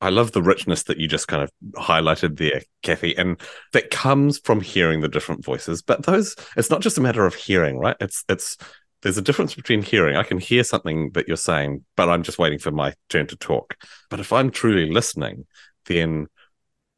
I 0.00 0.10
love 0.10 0.32
the 0.32 0.42
richness 0.42 0.84
that 0.84 0.98
you 0.98 1.06
just 1.06 1.28
kind 1.28 1.42
of 1.42 1.50
highlighted 1.74 2.38
there, 2.38 2.62
Cathy, 2.82 3.16
and 3.16 3.40
that 3.72 3.90
comes 3.90 4.38
from 4.38 4.60
hearing 4.60 5.00
the 5.00 5.08
different 5.08 5.44
voices. 5.44 5.82
But 5.82 6.06
those, 6.06 6.34
it's 6.56 6.70
not 6.70 6.80
just 6.80 6.98
a 6.98 7.02
matter 7.02 7.26
of 7.26 7.34
hearing, 7.34 7.78
right? 7.78 7.96
It's, 8.00 8.24
it's, 8.28 8.56
there's 9.02 9.18
a 9.18 9.22
difference 9.22 9.54
between 9.54 9.82
hearing. 9.82 10.16
I 10.16 10.22
can 10.22 10.38
hear 10.38 10.64
something 10.64 11.10
that 11.12 11.28
you're 11.28 11.36
saying, 11.36 11.84
but 11.96 12.08
I'm 12.08 12.22
just 12.22 12.38
waiting 12.38 12.58
for 12.58 12.70
my 12.70 12.94
turn 13.08 13.26
to 13.28 13.36
talk. 13.36 13.76
But 14.08 14.20
if 14.20 14.32
I'm 14.32 14.50
truly 14.50 14.90
listening, 14.90 15.46
then 15.86 16.28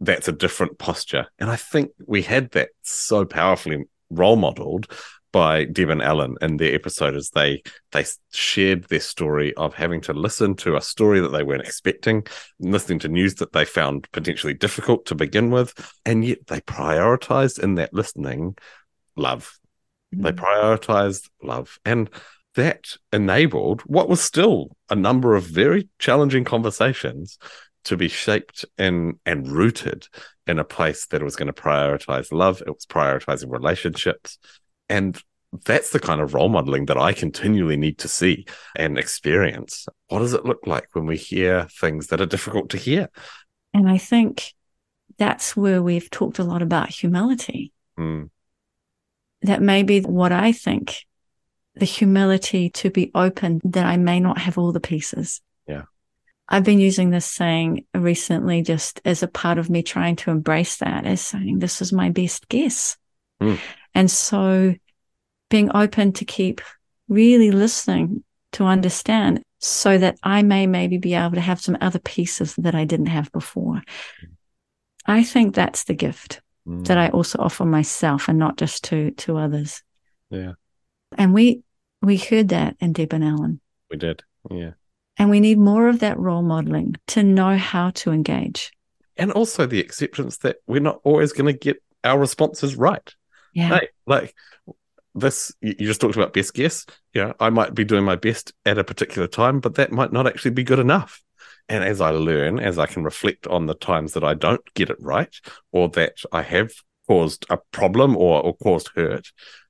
that's 0.00 0.28
a 0.28 0.32
different 0.32 0.78
posture. 0.78 1.26
And 1.38 1.50
I 1.50 1.56
think 1.56 1.90
we 2.06 2.22
had 2.22 2.50
that 2.52 2.70
so 2.82 3.24
powerfully 3.24 3.84
role 4.10 4.36
modeled 4.36 4.86
by 5.32 5.64
Deb 5.64 5.88
and 5.88 6.02
Alan 6.02 6.36
in 6.40 6.58
their 6.58 6.74
episode 6.74 7.16
as 7.16 7.30
they 7.30 7.62
they 7.90 8.04
shared 8.32 8.84
their 8.84 9.00
story 9.00 9.54
of 9.54 9.74
having 9.74 10.00
to 10.02 10.12
listen 10.12 10.54
to 10.56 10.76
a 10.76 10.80
story 10.80 11.20
that 11.20 11.30
they 11.30 11.42
weren't 11.42 11.62
expecting, 11.66 12.24
listening 12.60 12.98
to 13.00 13.08
news 13.08 13.36
that 13.36 13.52
they 13.52 13.64
found 13.64 14.10
potentially 14.12 14.54
difficult 14.54 15.06
to 15.06 15.14
begin 15.14 15.50
with, 15.50 15.74
and 16.04 16.24
yet 16.24 16.46
they 16.46 16.60
prioritized 16.60 17.58
in 17.58 17.76
that 17.76 17.94
listening 17.94 18.56
love. 19.16 19.58
Mm-hmm. 20.14 20.24
They 20.24 20.32
prioritized 20.32 21.28
love. 21.42 21.78
And 21.84 22.10
that 22.54 22.96
enabled 23.12 23.80
what 23.82 24.08
was 24.08 24.22
still 24.22 24.76
a 24.90 24.94
number 24.94 25.34
of 25.34 25.44
very 25.44 25.88
challenging 25.98 26.44
conversations 26.44 27.38
to 27.84 27.96
be 27.96 28.08
shaped 28.08 28.64
and 28.78 29.14
and 29.26 29.48
rooted 29.48 30.06
in 30.46 30.58
a 30.58 30.64
place 30.64 31.06
that 31.06 31.22
was 31.22 31.36
going 31.36 31.46
to 31.46 31.52
prioritize 31.52 32.32
love. 32.32 32.60
It 32.60 32.70
was 32.70 32.86
prioritizing 32.86 33.50
relationships. 33.50 34.38
And 34.92 35.18
that's 35.64 35.90
the 35.90 36.00
kind 36.00 36.20
of 36.20 36.34
role 36.34 36.50
modeling 36.50 36.86
that 36.86 36.98
I 36.98 37.14
continually 37.14 37.78
need 37.78 37.98
to 37.98 38.08
see 38.08 38.44
and 38.76 38.98
experience. 38.98 39.86
What 40.08 40.18
does 40.18 40.34
it 40.34 40.44
look 40.44 40.66
like 40.66 40.88
when 40.92 41.06
we 41.06 41.16
hear 41.16 41.66
things 41.80 42.08
that 42.08 42.20
are 42.20 42.26
difficult 42.26 42.70
to 42.70 42.76
hear? 42.76 43.08
And 43.72 43.88
I 43.88 43.96
think 43.96 44.52
that's 45.16 45.56
where 45.56 45.82
we've 45.82 46.10
talked 46.10 46.38
a 46.38 46.44
lot 46.44 46.60
about 46.60 46.90
humility. 46.90 47.72
Mm. 47.98 48.28
That 49.42 49.62
may 49.62 49.82
be 49.82 50.00
what 50.00 50.30
I 50.30 50.52
think 50.52 51.06
the 51.74 51.86
humility 51.86 52.68
to 52.68 52.90
be 52.90 53.10
open 53.14 53.60
that 53.64 53.86
I 53.86 53.96
may 53.96 54.20
not 54.20 54.36
have 54.36 54.58
all 54.58 54.72
the 54.72 54.80
pieces. 54.80 55.40
Yeah. 55.66 55.84
I've 56.46 56.64
been 56.64 56.80
using 56.80 57.08
this 57.08 57.24
saying 57.24 57.86
recently 57.94 58.60
just 58.60 59.00
as 59.06 59.22
a 59.22 59.28
part 59.28 59.56
of 59.56 59.70
me 59.70 59.82
trying 59.82 60.16
to 60.16 60.30
embrace 60.30 60.76
that 60.76 61.06
as 61.06 61.22
saying, 61.22 61.60
this 61.60 61.80
is 61.80 61.94
my 61.94 62.10
best 62.10 62.46
guess. 62.50 62.98
Mm. 63.40 63.58
And 63.94 64.10
so 64.10 64.74
being 65.52 65.70
open 65.76 66.14
to 66.14 66.24
keep 66.24 66.62
really 67.08 67.50
listening 67.50 68.24
to 68.52 68.64
understand 68.64 69.42
so 69.58 69.98
that 69.98 70.16
I 70.22 70.42
may 70.42 70.66
maybe 70.66 70.96
be 70.96 71.12
able 71.12 71.34
to 71.34 71.42
have 71.42 71.60
some 71.60 71.76
other 71.78 71.98
pieces 71.98 72.54
that 72.56 72.74
I 72.74 72.86
didn't 72.86 73.06
have 73.06 73.30
before. 73.32 73.82
I 75.04 75.22
think 75.22 75.54
that's 75.54 75.84
the 75.84 75.92
gift 75.92 76.40
mm. 76.66 76.86
that 76.86 76.96
I 76.96 77.10
also 77.10 77.38
offer 77.38 77.66
myself 77.66 78.28
and 78.28 78.38
not 78.38 78.56
just 78.56 78.84
to 78.84 79.10
to 79.10 79.36
others. 79.36 79.82
Yeah. 80.30 80.52
And 81.18 81.34
we 81.34 81.64
we 82.00 82.16
heard 82.16 82.48
that 82.48 82.76
in 82.80 82.94
Deb 82.94 83.12
and 83.12 83.22
Alan. 83.22 83.60
We 83.90 83.98
did. 83.98 84.22
Yeah. 84.50 84.70
And 85.18 85.28
we 85.28 85.40
need 85.40 85.58
more 85.58 85.86
of 85.88 85.98
that 85.98 86.18
role 86.18 86.42
modeling 86.42 86.96
to 87.08 87.22
know 87.22 87.58
how 87.58 87.90
to 87.90 88.10
engage. 88.10 88.72
And 89.18 89.30
also 89.30 89.66
the 89.66 89.80
acceptance 89.80 90.38
that 90.38 90.56
we're 90.66 90.80
not 90.80 91.00
always 91.04 91.32
going 91.34 91.52
to 91.52 91.58
get 91.58 91.76
our 92.02 92.18
responses 92.18 92.74
right. 92.74 93.14
Yeah. 93.52 93.80
Hey, 93.80 93.88
like 94.06 94.34
this, 95.14 95.52
you 95.60 95.74
just 95.74 96.00
talked 96.00 96.16
about 96.16 96.32
best 96.32 96.54
guess. 96.54 96.86
Yeah, 97.14 97.32
I 97.40 97.50
might 97.50 97.74
be 97.74 97.84
doing 97.84 98.04
my 98.04 98.16
best 98.16 98.52
at 98.64 98.78
a 98.78 98.84
particular 98.84 99.28
time, 99.28 99.60
but 99.60 99.74
that 99.74 99.92
might 99.92 100.12
not 100.12 100.26
actually 100.26 100.52
be 100.52 100.64
good 100.64 100.78
enough. 100.78 101.22
And 101.68 101.84
as 101.84 102.00
I 102.00 102.10
learn, 102.10 102.58
as 102.58 102.78
I 102.78 102.86
can 102.86 103.04
reflect 103.04 103.46
on 103.46 103.66
the 103.66 103.74
times 103.74 104.14
that 104.14 104.24
I 104.24 104.34
don't 104.34 104.62
get 104.74 104.90
it 104.90 104.96
right 105.00 105.34
or 105.70 105.88
that 105.90 106.16
I 106.32 106.42
have 106.42 106.72
caused 107.06 107.46
a 107.50 107.58
problem 107.70 108.16
or, 108.16 108.42
or 108.42 108.56
caused 108.56 108.90
hurt, 108.94 109.28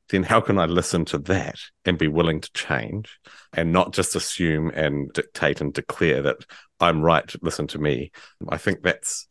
then 0.08 0.22
how 0.22 0.40
can 0.40 0.58
I 0.58 0.66
listen 0.66 1.04
to 1.06 1.18
that 1.18 1.58
and 1.84 1.98
be 1.98 2.08
willing 2.08 2.40
to 2.40 2.52
change 2.52 3.18
and 3.52 3.72
not 3.72 3.92
just 3.92 4.16
assume 4.16 4.70
and 4.70 5.12
dictate 5.12 5.60
and 5.60 5.72
declare 5.72 6.22
that 6.22 6.36
I'm 6.80 7.02
right, 7.02 7.32
listen 7.42 7.66
to 7.68 7.78
me. 7.78 8.10
I 8.48 8.58
think 8.58 8.82
that's 8.82 9.26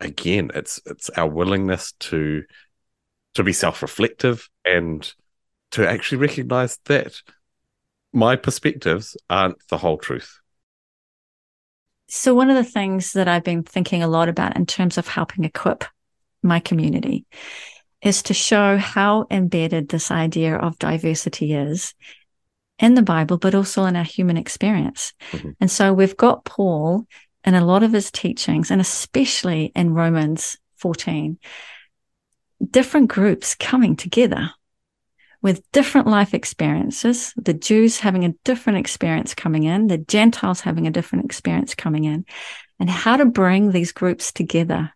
again, 0.00 0.50
it's 0.54 0.80
it's 0.86 1.10
our 1.10 1.28
willingness 1.28 1.92
to 2.00 2.44
to 3.34 3.44
be 3.44 3.52
self-reflective 3.52 4.48
and 4.64 5.10
to 5.76 5.86
actually 5.86 6.18
recognize 6.18 6.78
that 6.86 7.20
my 8.10 8.34
perspectives 8.34 9.14
aren't 9.28 9.56
the 9.68 9.76
whole 9.76 9.98
truth. 9.98 10.40
So, 12.08 12.34
one 12.34 12.48
of 12.48 12.56
the 12.56 12.64
things 12.64 13.12
that 13.12 13.28
I've 13.28 13.44
been 13.44 13.62
thinking 13.62 14.02
a 14.02 14.08
lot 14.08 14.30
about 14.30 14.56
in 14.56 14.64
terms 14.64 14.96
of 14.96 15.06
helping 15.06 15.44
equip 15.44 15.84
my 16.42 16.60
community 16.60 17.26
is 18.00 18.22
to 18.22 18.34
show 18.34 18.78
how 18.78 19.26
embedded 19.30 19.88
this 19.88 20.10
idea 20.10 20.56
of 20.56 20.78
diversity 20.78 21.52
is 21.52 21.92
in 22.78 22.94
the 22.94 23.02
Bible, 23.02 23.36
but 23.36 23.54
also 23.54 23.84
in 23.84 23.96
our 23.96 24.04
human 24.04 24.38
experience. 24.38 25.12
Mm-hmm. 25.32 25.50
And 25.60 25.70
so, 25.70 25.92
we've 25.92 26.16
got 26.16 26.46
Paul 26.46 27.06
in 27.44 27.54
a 27.54 27.64
lot 27.64 27.82
of 27.82 27.92
his 27.92 28.10
teachings, 28.10 28.70
and 28.70 28.80
especially 28.80 29.72
in 29.74 29.92
Romans 29.92 30.56
14, 30.76 31.38
different 32.70 33.08
groups 33.08 33.54
coming 33.54 33.94
together 33.94 34.52
with 35.46 35.70
different 35.70 36.08
life 36.08 36.34
experiences, 36.34 37.32
the 37.36 37.54
Jews 37.54 38.00
having 38.00 38.24
a 38.24 38.34
different 38.42 38.80
experience 38.80 39.32
coming 39.32 39.62
in, 39.62 39.86
the 39.86 39.96
Gentiles 39.96 40.60
having 40.60 40.88
a 40.88 40.90
different 40.90 41.24
experience 41.24 41.72
coming 41.72 42.02
in, 42.02 42.24
and 42.80 42.90
how 42.90 43.16
to 43.16 43.26
bring 43.26 43.70
these 43.70 43.92
groups 43.92 44.32
together 44.32 44.92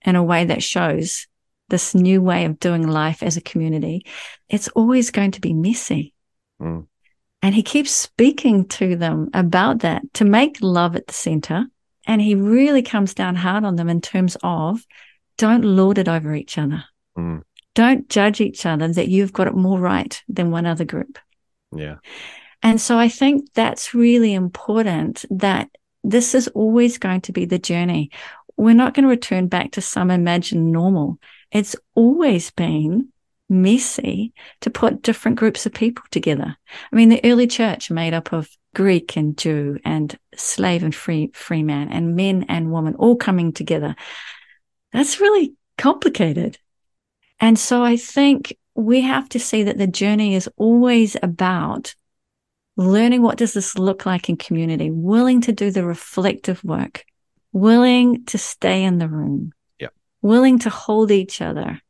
in 0.00 0.16
a 0.16 0.22
way 0.22 0.46
that 0.46 0.62
shows 0.62 1.26
this 1.68 1.94
new 1.94 2.22
way 2.22 2.46
of 2.46 2.58
doing 2.58 2.88
life 2.88 3.22
as 3.22 3.36
a 3.36 3.42
community. 3.42 4.06
It's 4.48 4.68
always 4.68 5.10
going 5.10 5.32
to 5.32 5.40
be 5.42 5.52
messy. 5.52 6.14
Mm. 6.62 6.86
And 7.42 7.54
he 7.54 7.62
keeps 7.62 7.90
speaking 7.90 8.68
to 8.68 8.96
them 8.96 9.28
about 9.34 9.80
that 9.80 10.00
to 10.14 10.24
make 10.24 10.62
love 10.62 10.96
at 10.96 11.08
the 11.08 11.12
center. 11.12 11.66
And 12.06 12.22
he 12.22 12.34
really 12.34 12.80
comes 12.80 13.12
down 13.12 13.36
hard 13.36 13.64
on 13.64 13.76
them 13.76 13.90
in 13.90 14.00
terms 14.00 14.38
of 14.42 14.80
don't 15.36 15.62
lord 15.62 15.98
it 15.98 16.08
over 16.08 16.34
each 16.34 16.56
other. 16.56 16.84
Mm. 17.18 17.42
Don't 17.74 18.08
judge 18.08 18.40
each 18.40 18.66
other 18.66 18.88
that 18.92 19.08
you've 19.08 19.32
got 19.32 19.46
it 19.46 19.54
more 19.54 19.78
right 19.78 20.22
than 20.28 20.50
one 20.50 20.66
other 20.66 20.84
group. 20.84 21.18
Yeah. 21.74 21.96
And 22.62 22.80
so 22.80 22.98
I 22.98 23.08
think 23.08 23.52
that's 23.54 23.94
really 23.94 24.34
important 24.34 25.24
that 25.30 25.70
this 26.02 26.34
is 26.34 26.48
always 26.48 26.98
going 26.98 27.22
to 27.22 27.32
be 27.32 27.44
the 27.44 27.58
journey. 27.58 28.10
We're 28.56 28.74
not 28.74 28.94
going 28.94 29.04
to 29.04 29.10
return 29.10 29.48
back 29.48 29.72
to 29.72 29.80
some 29.80 30.10
imagined 30.10 30.72
normal. 30.72 31.18
It's 31.52 31.76
always 31.94 32.50
been 32.50 33.08
messy 33.48 34.32
to 34.60 34.70
put 34.70 35.02
different 35.02 35.38
groups 35.38 35.66
of 35.66 35.74
people 35.74 36.04
together. 36.10 36.56
I 36.92 36.96
mean, 36.96 37.08
the 37.08 37.24
early 37.24 37.46
church 37.46 37.90
made 37.90 38.14
up 38.14 38.32
of 38.32 38.48
Greek 38.74 39.16
and 39.16 39.36
Jew 39.36 39.78
and 39.84 40.16
slave 40.36 40.84
and 40.84 40.94
free 40.94 41.30
free 41.34 41.62
man 41.62 41.90
and 41.90 42.14
men 42.14 42.46
and 42.48 42.72
women 42.72 42.94
all 42.94 43.16
coming 43.16 43.52
together. 43.52 43.96
That's 44.92 45.20
really 45.20 45.54
complicated. 45.76 46.58
And 47.40 47.58
so 47.58 47.82
I 47.82 47.96
think 47.96 48.56
we 48.74 49.00
have 49.00 49.28
to 49.30 49.40
see 49.40 49.64
that 49.64 49.78
the 49.78 49.86
journey 49.86 50.34
is 50.34 50.48
always 50.56 51.16
about 51.22 51.94
learning 52.76 53.22
what 53.22 53.38
does 53.38 53.52
this 53.52 53.78
look 53.78 54.06
like 54.06 54.28
in 54.28 54.36
community, 54.36 54.90
willing 54.90 55.40
to 55.42 55.52
do 55.52 55.70
the 55.70 55.84
reflective 55.84 56.62
work, 56.64 57.04
willing 57.52 58.24
to 58.26 58.38
stay 58.38 58.84
in 58.84 58.98
the 58.98 59.08
room, 59.08 59.52
yeah. 59.78 59.88
willing 60.22 60.58
to 60.60 60.70
hold 60.70 61.10
each 61.10 61.40
other. 61.40 61.80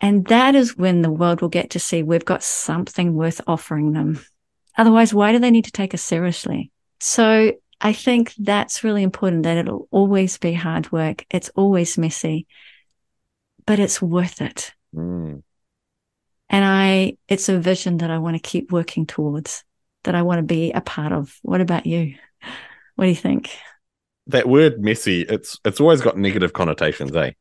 And 0.00 0.24
that 0.26 0.54
is 0.54 0.76
when 0.76 1.02
the 1.02 1.10
world 1.10 1.40
will 1.40 1.48
get 1.48 1.70
to 1.70 1.80
see 1.80 2.02
we've 2.02 2.24
got 2.24 2.42
something 2.42 3.14
worth 3.14 3.40
offering 3.46 3.92
them. 3.92 4.20
Otherwise, 4.76 5.12
why 5.12 5.32
do 5.32 5.40
they 5.40 5.50
need 5.50 5.64
to 5.64 5.72
take 5.72 5.92
us 5.92 6.02
seriously? 6.02 6.70
So 7.00 7.52
I 7.80 7.92
think 7.92 8.34
that's 8.38 8.84
really 8.84 9.02
important 9.02 9.42
that 9.42 9.56
it'll 9.56 9.88
always 9.90 10.38
be 10.38 10.52
hard 10.52 10.90
work. 10.92 11.24
It's 11.30 11.50
always 11.56 11.98
messy, 11.98 12.46
but 13.68 13.78
it's 13.78 14.00
worth 14.00 14.40
it. 14.40 14.72
Mm. 14.96 15.42
And 16.48 16.64
I, 16.64 17.18
it's 17.28 17.50
a 17.50 17.58
vision 17.58 17.98
that 17.98 18.10
I 18.10 18.16
want 18.16 18.34
to 18.34 18.40
keep 18.40 18.72
working 18.72 19.04
towards, 19.04 19.62
that 20.04 20.14
I 20.14 20.22
want 20.22 20.38
to 20.38 20.42
be 20.42 20.72
a 20.72 20.80
part 20.80 21.12
of. 21.12 21.38
What 21.42 21.60
about 21.60 21.84
you? 21.84 22.14
What 22.96 23.04
do 23.04 23.10
you 23.10 23.14
think? 23.14 23.50
That 24.26 24.48
word 24.48 24.82
messy, 24.82 25.22
it's 25.22 25.58
it's 25.64 25.80
always 25.80 26.00
got 26.00 26.16
negative 26.16 26.52
connotations, 26.52 27.14
eh? 27.14 27.32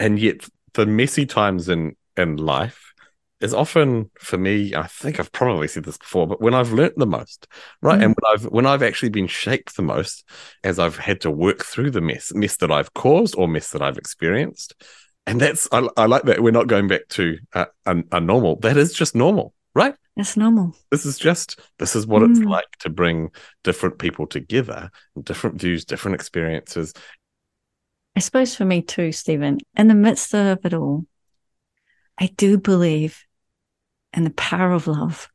And 0.00 0.18
yet 0.18 0.48
the 0.72 0.86
messy 0.86 1.26
times 1.26 1.68
in 1.68 1.96
in 2.16 2.38
life 2.38 2.92
is 3.40 3.52
often 3.52 4.10
for 4.18 4.38
me 4.38 4.74
i 4.74 4.86
think 4.86 5.18
i've 5.18 5.32
probably 5.32 5.66
said 5.66 5.84
this 5.84 5.98
before 5.98 6.26
but 6.26 6.40
when 6.40 6.54
i've 6.54 6.72
learnt 6.72 6.96
the 6.96 7.06
most 7.06 7.48
right 7.82 7.98
mm. 7.98 8.04
and 8.04 8.14
when 8.14 8.32
i've 8.32 8.44
when 8.44 8.64
i've 8.64 8.82
actually 8.82 9.08
been 9.08 9.26
shaped 9.26 9.76
the 9.76 9.82
most 9.82 10.24
as 10.62 10.78
i've 10.78 10.96
had 10.96 11.20
to 11.20 11.30
work 11.30 11.64
through 11.64 11.90
the 11.90 12.00
mess 12.00 12.32
mess 12.32 12.56
that 12.56 12.70
i've 12.70 12.94
caused 12.94 13.34
or 13.36 13.48
mess 13.48 13.70
that 13.70 13.82
i've 13.82 13.98
experienced 13.98 14.74
and 15.26 15.40
that's 15.40 15.68
i, 15.72 15.86
I 15.96 16.06
like 16.06 16.24
that 16.24 16.42
we're 16.42 16.50
not 16.50 16.66
going 16.66 16.88
back 16.88 17.08
to 17.10 17.38
a, 17.52 17.66
a, 17.86 17.96
a, 18.12 18.20
normal 18.20 18.56
that 18.60 18.76
is 18.76 18.92
just 18.92 19.14
normal 19.14 19.54
right 19.74 19.94
it's 20.16 20.36
normal 20.36 20.76
this 20.90 21.04
is 21.06 21.18
just 21.18 21.58
this 21.78 21.96
is 21.96 22.06
what 22.06 22.22
mm. 22.22 22.30
it's 22.30 22.40
like 22.40 22.70
to 22.80 22.90
bring 22.90 23.30
different 23.62 23.98
people 23.98 24.26
together 24.26 24.90
different 25.22 25.60
views 25.60 25.84
different 25.84 26.14
experiences 26.14 26.92
i 28.16 28.20
suppose 28.20 28.54
for 28.54 28.64
me 28.64 28.82
too 28.82 29.12
steven 29.12 29.58
in 29.76 29.88
the 29.88 29.94
midst 29.94 30.34
of 30.34 30.64
it 30.64 30.74
all 30.74 31.04
I 32.18 32.26
do 32.36 32.58
believe 32.58 33.24
in 34.12 34.24
the 34.24 34.30
power 34.30 34.72
of 34.72 34.86
love 34.86 35.28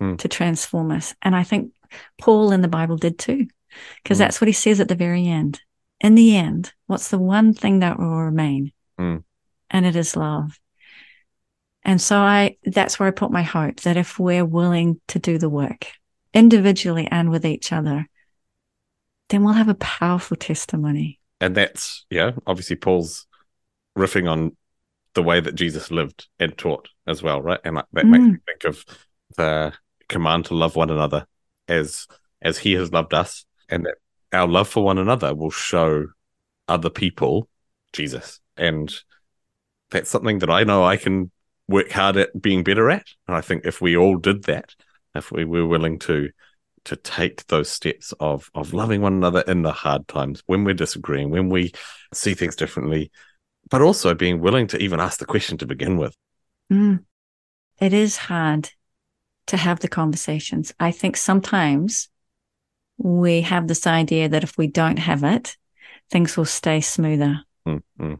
mm. 0.00 0.18
to 0.18 0.28
transform 0.28 0.90
us. 0.90 1.14
And 1.22 1.34
I 1.34 1.42
think 1.42 1.72
Paul 2.20 2.52
in 2.52 2.60
the 2.60 2.68
Bible 2.68 2.96
did 2.96 3.18
too, 3.18 3.46
because 4.02 4.16
mm. 4.16 4.20
that's 4.20 4.40
what 4.40 4.48
he 4.48 4.52
says 4.52 4.80
at 4.80 4.88
the 4.88 4.94
very 4.94 5.26
end. 5.26 5.60
In 6.00 6.14
the 6.14 6.36
end, 6.36 6.72
what's 6.86 7.08
the 7.08 7.18
one 7.18 7.54
thing 7.54 7.78
that 7.78 7.98
will 7.98 8.20
remain? 8.20 8.72
Mm. 9.00 9.24
And 9.70 9.86
it 9.86 9.96
is 9.96 10.16
love. 10.16 10.58
And 11.82 12.00
so 12.00 12.18
I, 12.18 12.56
that's 12.64 12.98
where 12.98 13.08
I 13.08 13.12
put 13.12 13.30
my 13.30 13.42
hope 13.42 13.80
that 13.82 13.96
if 13.96 14.18
we're 14.18 14.44
willing 14.44 15.00
to 15.08 15.18
do 15.18 15.38
the 15.38 15.48
work 15.48 15.86
individually 16.34 17.06
and 17.10 17.30
with 17.30 17.46
each 17.46 17.72
other, 17.72 18.06
then 19.28 19.44
we'll 19.44 19.54
have 19.54 19.68
a 19.68 19.74
powerful 19.74 20.36
testimony. 20.36 21.20
And 21.40 21.54
that's, 21.54 22.04
yeah, 22.10 22.32
obviously 22.46 22.76
Paul's 22.76 23.26
riffing 23.96 24.30
on 24.30 24.56
the 25.14 25.22
way 25.22 25.40
that 25.40 25.54
Jesus 25.54 25.90
lived 25.90 26.28
and 26.38 26.56
taught 26.56 26.88
as 27.06 27.22
well, 27.22 27.42
right? 27.42 27.60
And 27.64 27.76
that, 27.76 27.86
that 27.92 28.04
mm. 28.04 28.10
makes 28.10 28.24
me 28.24 28.38
think 28.46 28.64
of 28.64 28.84
the 29.36 29.72
command 30.08 30.44
to 30.46 30.54
love 30.54 30.76
one 30.76 30.90
another 30.90 31.26
as 31.68 32.06
as 32.42 32.58
He 32.58 32.74
has 32.74 32.92
loved 32.92 33.14
us, 33.14 33.44
and 33.68 33.86
that 33.86 33.94
our 34.32 34.46
love 34.46 34.68
for 34.68 34.84
one 34.84 34.98
another 34.98 35.34
will 35.34 35.50
show 35.50 36.06
other 36.68 36.90
people 36.90 37.48
Jesus. 37.92 38.40
And 38.56 38.94
that's 39.90 40.10
something 40.10 40.40
that 40.40 40.50
I 40.50 40.64
know 40.64 40.84
I 40.84 40.96
can 40.96 41.30
work 41.68 41.90
hard 41.90 42.16
at 42.16 42.40
being 42.40 42.62
better 42.62 42.90
at. 42.90 43.06
And 43.26 43.36
I 43.36 43.40
think 43.40 43.64
if 43.64 43.80
we 43.80 43.96
all 43.96 44.16
did 44.16 44.44
that, 44.44 44.74
if 45.14 45.32
we 45.32 45.44
were 45.44 45.66
willing 45.66 45.98
to 46.00 46.30
to 46.84 46.94
take 46.94 47.44
those 47.48 47.68
steps 47.68 48.14
of 48.20 48.48
of 48.54 48.72
loving 48.72 49.00
one 49.00 49.14
another 49.14 49.40
in 49.48 49.62
the 49.62 49.72
hard 49.72 50.06
times 50.06 50.42
when 50.46 50.64
we're 50.64 50.74
disagreeing, 50.74 51.30
when 51.30 51.48
we 51.48 51.72
see 52.14 52.34
things 52.34 52.56
differently, 52.56 53.10
but 53.70 53.82
also 53.82 54.14
being 54.14 54.40
willing 54.40 54.66
to 54.68 54.78
even 54.78 55.00
ask 55.00 55.18
the 55.18 55.26
question 55.26 55.58
to 55.58 55.66
begin 55.66 55.96
with. 55.96 56.16
Mm. 56.72 57.04
It 57.80 57.92
is 57.92 58.16
hard 58.16 58.70
to 59.48 59.56
have 59.56 59.80
the 59.80 59.88
conversations. 59.88 60.72
I 60.78 60.90
think 60.92 61.16
sometimes 61.16 62.08
we 62.98 63.42
have 63.42 63.68
this 63.68 63.86
idea 63.86 64.28
that 64.28 64.42
if 64.42 64.56
we 64.56 64.66
don't 64.66 64.98
have 64.98 65.24
it, 65.24 65.56
things 66.10 66.36
will 66.36 66.46
stay 66.46 66.80
smoother. 66.80 67.42
Mm-hmm. 67.66 68.14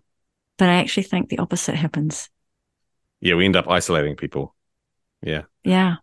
But 0.59 0.69
I 0.69 0.75
actually 0.75 1.05
think 1.05 1.29
the 1.29 1.39
opposite 1.39 1.75
happens. 1.75 2.31
Yeah, 3.21 3.35
we 3.35 3.45
end 3.45 3.57
up 3.57 3.69
isolating 3.69 4.17
people. 4.17 4.55
Yeah. 5.23 5.43
Yeah. 5.65 5.97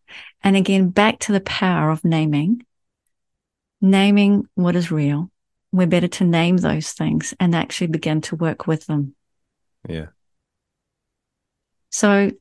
And 0.43 0.55
again, 0.55 0.89
back 0.89 1.19
to 1.19 1.31
the 1.31 1.41
power 1.41 1.89
of 1.89 2.03
naming, 2.03 2.65
naming 3.81 4.47
what 4.55 4.75
is 4.75 4.91
real. 4.91 5.31
We're 5.71 5.87
better 5.87 6.07
to 6.07 6.23
name 6.23 6.57
those 6.57 6.91
things 6.91 7.33
and 7.39 7.55
actually 7.55 7.87
begin 7.87 8.21
to 8.21 8.35
work 8.35 8.67
with 8.67 8.85
them. 8.85 9.15
Yeah. 9.87 10.07
So 11.89 12.31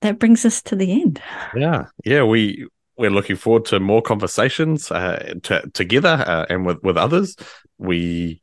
that 0.00 0.18
brings 0.18 0.44
us 0.44 0.62
to 0.62 0.76
the 0.76 0.90
end. 0.92 1.22
Yeah. 1.54 1.86
Yeah. 2.04 2.24
We, 2.24 2.66
we're 2.96 3.10
looking 3.10 3.36
forward 3.36 3.64
to 3.66 3.80
more 3.80 4.02
conversations 4.02 4.90
uh, 4.90 5.34
to, 5.44 5.70
together 5.72 6.24
uh, 6.26 6.46
and 6.48 6.64
with, 6.66 6.82
with 6.82 6.96
others. 6.96 7.36
We 7.78 8.40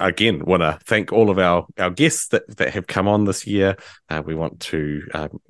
again 0.00 0.44
want 0.44 0.62
to 0.62 0.78
thank 0.84 1.12
all 1.12 1.30
of 1.30 1.38
our, 1.38 1.66
our 1.78 1.90
guests 1.90 2.28
that, 2.28 2.56
that 2.56 2.74
have 2.74 2.86
come 2.86 3.06
on 3.06 3.24
this 3.24 3.46
year. 3.46 3.76
Uh, 4.08 4.22
we 4.24 4.34
want 4.34 4.60
to 4.60 5.06
um, 5.14 5.40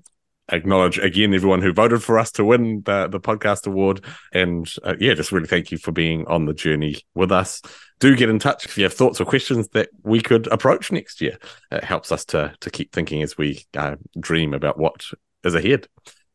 acknowledge 0.52 0.98
again 0.98 1.32
everyone 1.32 1.62
who 1.62 1.72
voted 1.72 2.02
for 2.02 2.18
us 2.18 2.32
to 2.32 2.44
win 2.44 2.82
the, 2.84 3.08
the 3.08 3.20
podcast 3.20 3.66
award. 3.66 4.04
And 4.32 4.70
uh, 4.84 4.96
yeah, 4.98 5.14
just 5.14 5.32
really 5.32 5.46
thank 5.46 5.70
you 5.70 5.78
for 5.78 5.92
being 5.92 6.26
on 6.26 6.44
the 6.44 6.54
journey 6.54 6.96
with 7.14 7.32
us. 7.32 7.62
Do 8.00 8.16
get 8.16 8.30
in 8.30 8.38
touch 8.38 8.64
if 8.64 8.76
you 8.76 8.84
have 8.84 8.94
thoughts 8.94 9.20
or 9.20 9.24
questions 9.24 9.68
that 9.68 9.90
we 10.02 10.20
could 10.20 10.46
approach 10.48 10.90
next 10.90 11.20
year. 11.20 11.38
It 11.70 11.84
helps 11.84 12.12
us 12.12 12.24
to 12.26 12.54
to 12.60 12.70
keep 12.70 12.92
thinking 12.92 13.22
as 13.22 13.36
we 13.36 13.64
uh, 13.76 13.96
dream 14.18 14.54
about 14.54 14.78
what 14.78 15.04
is 15.44 15.54
ahead, 15.54 15.86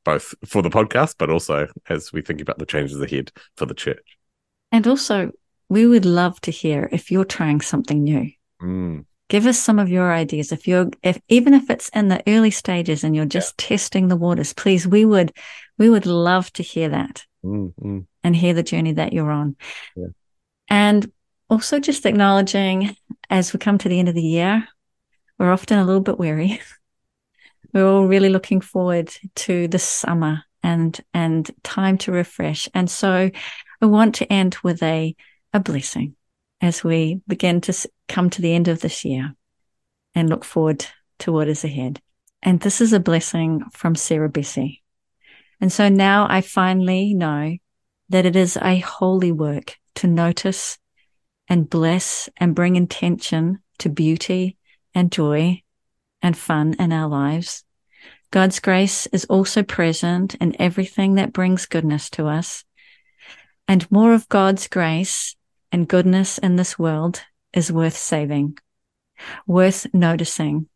both 0.03 0.35
for 0.45 0.61
the 0.61 0.69
podcast, 0.69 1.15
but 1.17 1.29
also 1.29 1.67
as 1.89 2.13
we 2.13 2.21
think 2.21 2.41
about 2.41 2.59
the 2.59 2.65
changes 2.65 3.01
ahead 3.01 3.31
for 3.57 3.65
the 3.65 3.73
church. 3.73 4.17
And 4.71 4.85
also, 4.87 5.31
we 5.69 5.85
would 5.85 6.05
love 6.05 6.39
to 6.41 6.51
hear 6.51 6.89
if 6.91 7.11
you're 7.11 7.25
trying 7.25 7.61
something 7.61 8.03
new. 8.03 8.31
Mm 8.61 9.05
give 9.27 9.47
us 9.47 9.59
some 9.59 9.79
of 9.79 9.89
your 9.89 10.13
ideas 10.13 10.51
if 10.51 10.67
you're 10.67 10.89
if 11.03 11.19
even 11.27 11.53
if 11.53 11.69
it's 11.69 11.89
in 11.89 12.07
the 12.07 12.21
early 12.27 12.51
stages 12.51 13.03
and 13.03 13.15
you're 13.15 13.25
just 13.25 13.55
yeah. 13.59 13.69
testing 13.69 14.07
the 14.07 14.15
waters 14.15 14.53
please 14.53 14.87
we 14.87 15.05
would 15.05 15.31
we 15.77 15.89
would 15.89 16.05
love 16.05 16.51
to 16.53 16.63
hear 16.63 16.89
that 16.89 17.25
mm-hmm. 17.43 17.99
and 18.23 18.35
hear 18.35 18.53
the 18.53 18.63
journey 18.63 18.93
that 18.93 19.13
you're 19.13 19.31
on 19.31 19.55
yeah. 19.95 20.07
and 20.69 21.11
also 21.49 21.79
just 21.79 22.05
acknowledging 22.05 22.95
as 23.29 23.53
we 23.53 23.59
come 23.59 23.77
to 23.77 23.89
the 23.89 23.99
end 23.99 24.09
of 24.09 24.15
the 24.15 24.21
year 24.21 24.67
we're 25.39 25.51
often 25.51 25.79
a 25.79 25.85
little 25.85 26.01
bit 26.01 26.19
weary 26.19 26.59
we're 27.73 27.87
all 27.87 28.07
really 28.07 28.29
looking 28.29 28.61
forward 28.61 29.11
to 29.35 29.67
the 29.67 29.79
summer 29.79 30.43
and 30.61 31.01
and 31.13 31.51
time 31.63 31.97
to 31.97 32.11
refresh 32.11 32.69
and 32.73 32.89
so 32.89 33.29
i 33.81 33.85
want 33.85 34.15
to 34.15 34.31
end 34.31 34.57
with 34.63 34.81
a 34.83 35.15
a 35.55 35.59
blessing 35.61 36.13
as 36.59 36.83
we 36.83 37.21
begin 37.27 37.61
to 37.61 37.89
come 38.09 38.29
to 38.29 38.41
the 38.41 38.53
end 38.53 38.67
of 38.67 38.81
this 38.81 39.05
year 39.05 39.33
and 40.13 40.29
look 40.29 40.43
forward 40.43 40.85
to 41.19 41.31
what 41.31 41.47
is 41.47 41.63
ahead. 41.63 42.01
And 42.43 42.59
this 42.59 42.81
is 42.81 42.91
a 42.91 42.99
blessing 42.99 43.63
from 43.71 43.95
Sarah 43.95 44.29
Bessey. 44.29 44.81
And 45.61 45.71
so 45.71 45.87
now 45.87 46.27
I 46.29 46.41
finally 46.41 47.13
know 47.13 47.55
that 48.09 48.25
it 48.25 48.35
is 48.35 48.57
a 48.57 48.79
holy 48.79 49.31
work 49.31 49.77
to 49.95 50.07
notice 50.07 50.77
and 51.47 51.69
bless 51.69 52.27
and 52.35 52.53
bring 52.53 52.75
intention 52.75 53.59
to 53.79 53.87
beauty 53.87 54.57
and 54.93 55.09
joy 55.09 55.61
and 56.21 56.37
fun 56.37 56.75
in 56.79 56.91
our 56.91 57.07
lives. 57.07 57.63
God's 58.29 58.59
grace 58.59 59.07
is 59.07 59.23
also 59.25 59.63
present 59.63 60.35
in 60.35 60.59
everything 60.59 61.15
that 61.15 61.31
brings 61.31 61.65
goodness 61.65 62.09
to 62.11 62.27
us. 62.27 62.65
And 63.69 63.89
more 63.89 64.13
of 64.13 64.27
God's 64.27 64.67
grace 64.67 65.33
and 65.75 65.89
goodness 65.89 66.37
in 66.37 66.55
this 66.55 66.79
world 66.79 67.21
is 67.51 67.69
worth 67.69 67.97
saving, 67.97 68.57
worth 69.45 69.85
noticing, 69.93 70.69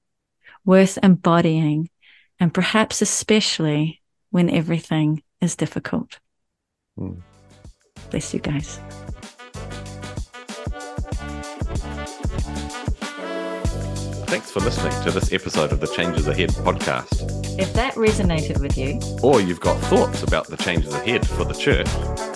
worth 0.65 0.99
embodying, 1.01 1.89
and 2.37 2.53
perhaps 2.53 3.01
especially 3.01 4.01
when 4.31 4.49
everything 4.49 5.23
is 5.39 5.55
difficult. 5.55 6.19
Mm. 6.99 7.21
Bless 8.09 8.33
you 8.33 8.41
guys. 8.41 8.77
Thanks 14.27 14.51
for 14.51 14.59
listening 14.59 15.01
to 15.03 15.11
this 15.11 15.31
episode 15.31 15.71
of 15.71 15.79
the 15.79 15.87
Changes 15.95 16.27
Ahead 16.27 16.49
podcast. 16.49 17.57
If 17.57 17.71
that 17.71 17.93
resonated 17.93 18.59
with 18.59 18.77
you, 18.77 18.99
or 19.23 19.39
you've 19.39 19.61
got 19.61 19.79
thoughts 19.83 20.23
about 20.23 20.47
the 20.47 20.57
changes 20.57 20.93
ahead 20.93 21.25
for 21.25 21.45
the 21.45 21.53
church, 21.53 21.87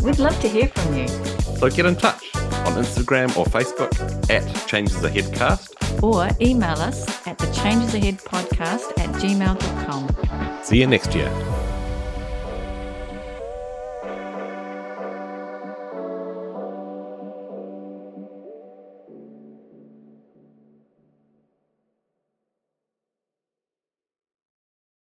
we'd 0.01 0.17
love 0.17 0.39
to 0.39 0.47
hear 0.47 0.69
from 0.69 0.95
you. 0.95 1.09
So 1.57 1.69
get 1.69 1.85
in 1.85 1.97
touch 1.97 2.33
on 2.75 2.83
Instagram 2.83 3.35
or 3.37 3.45
Facebook 3.45 3.91
at 4.29 4.67
Changes 4.67 5.03
Ahead 5.03 5.33
Cast. 5.33 5.75
Or 6.03 6.29
email 6.41 6.77
us 6.77 7.27
at 7.27 7.37
the 7.37 7.47
Changes 7.51 7.93
Ahead 7.93 8.17
Podcast 8.19 8.97
at 8.97 9.09
gmail.com. 9.21 10.63
See 10.63 10.79
you 10.79 10.87
next 10.87 11.13
year. 11.15 11.29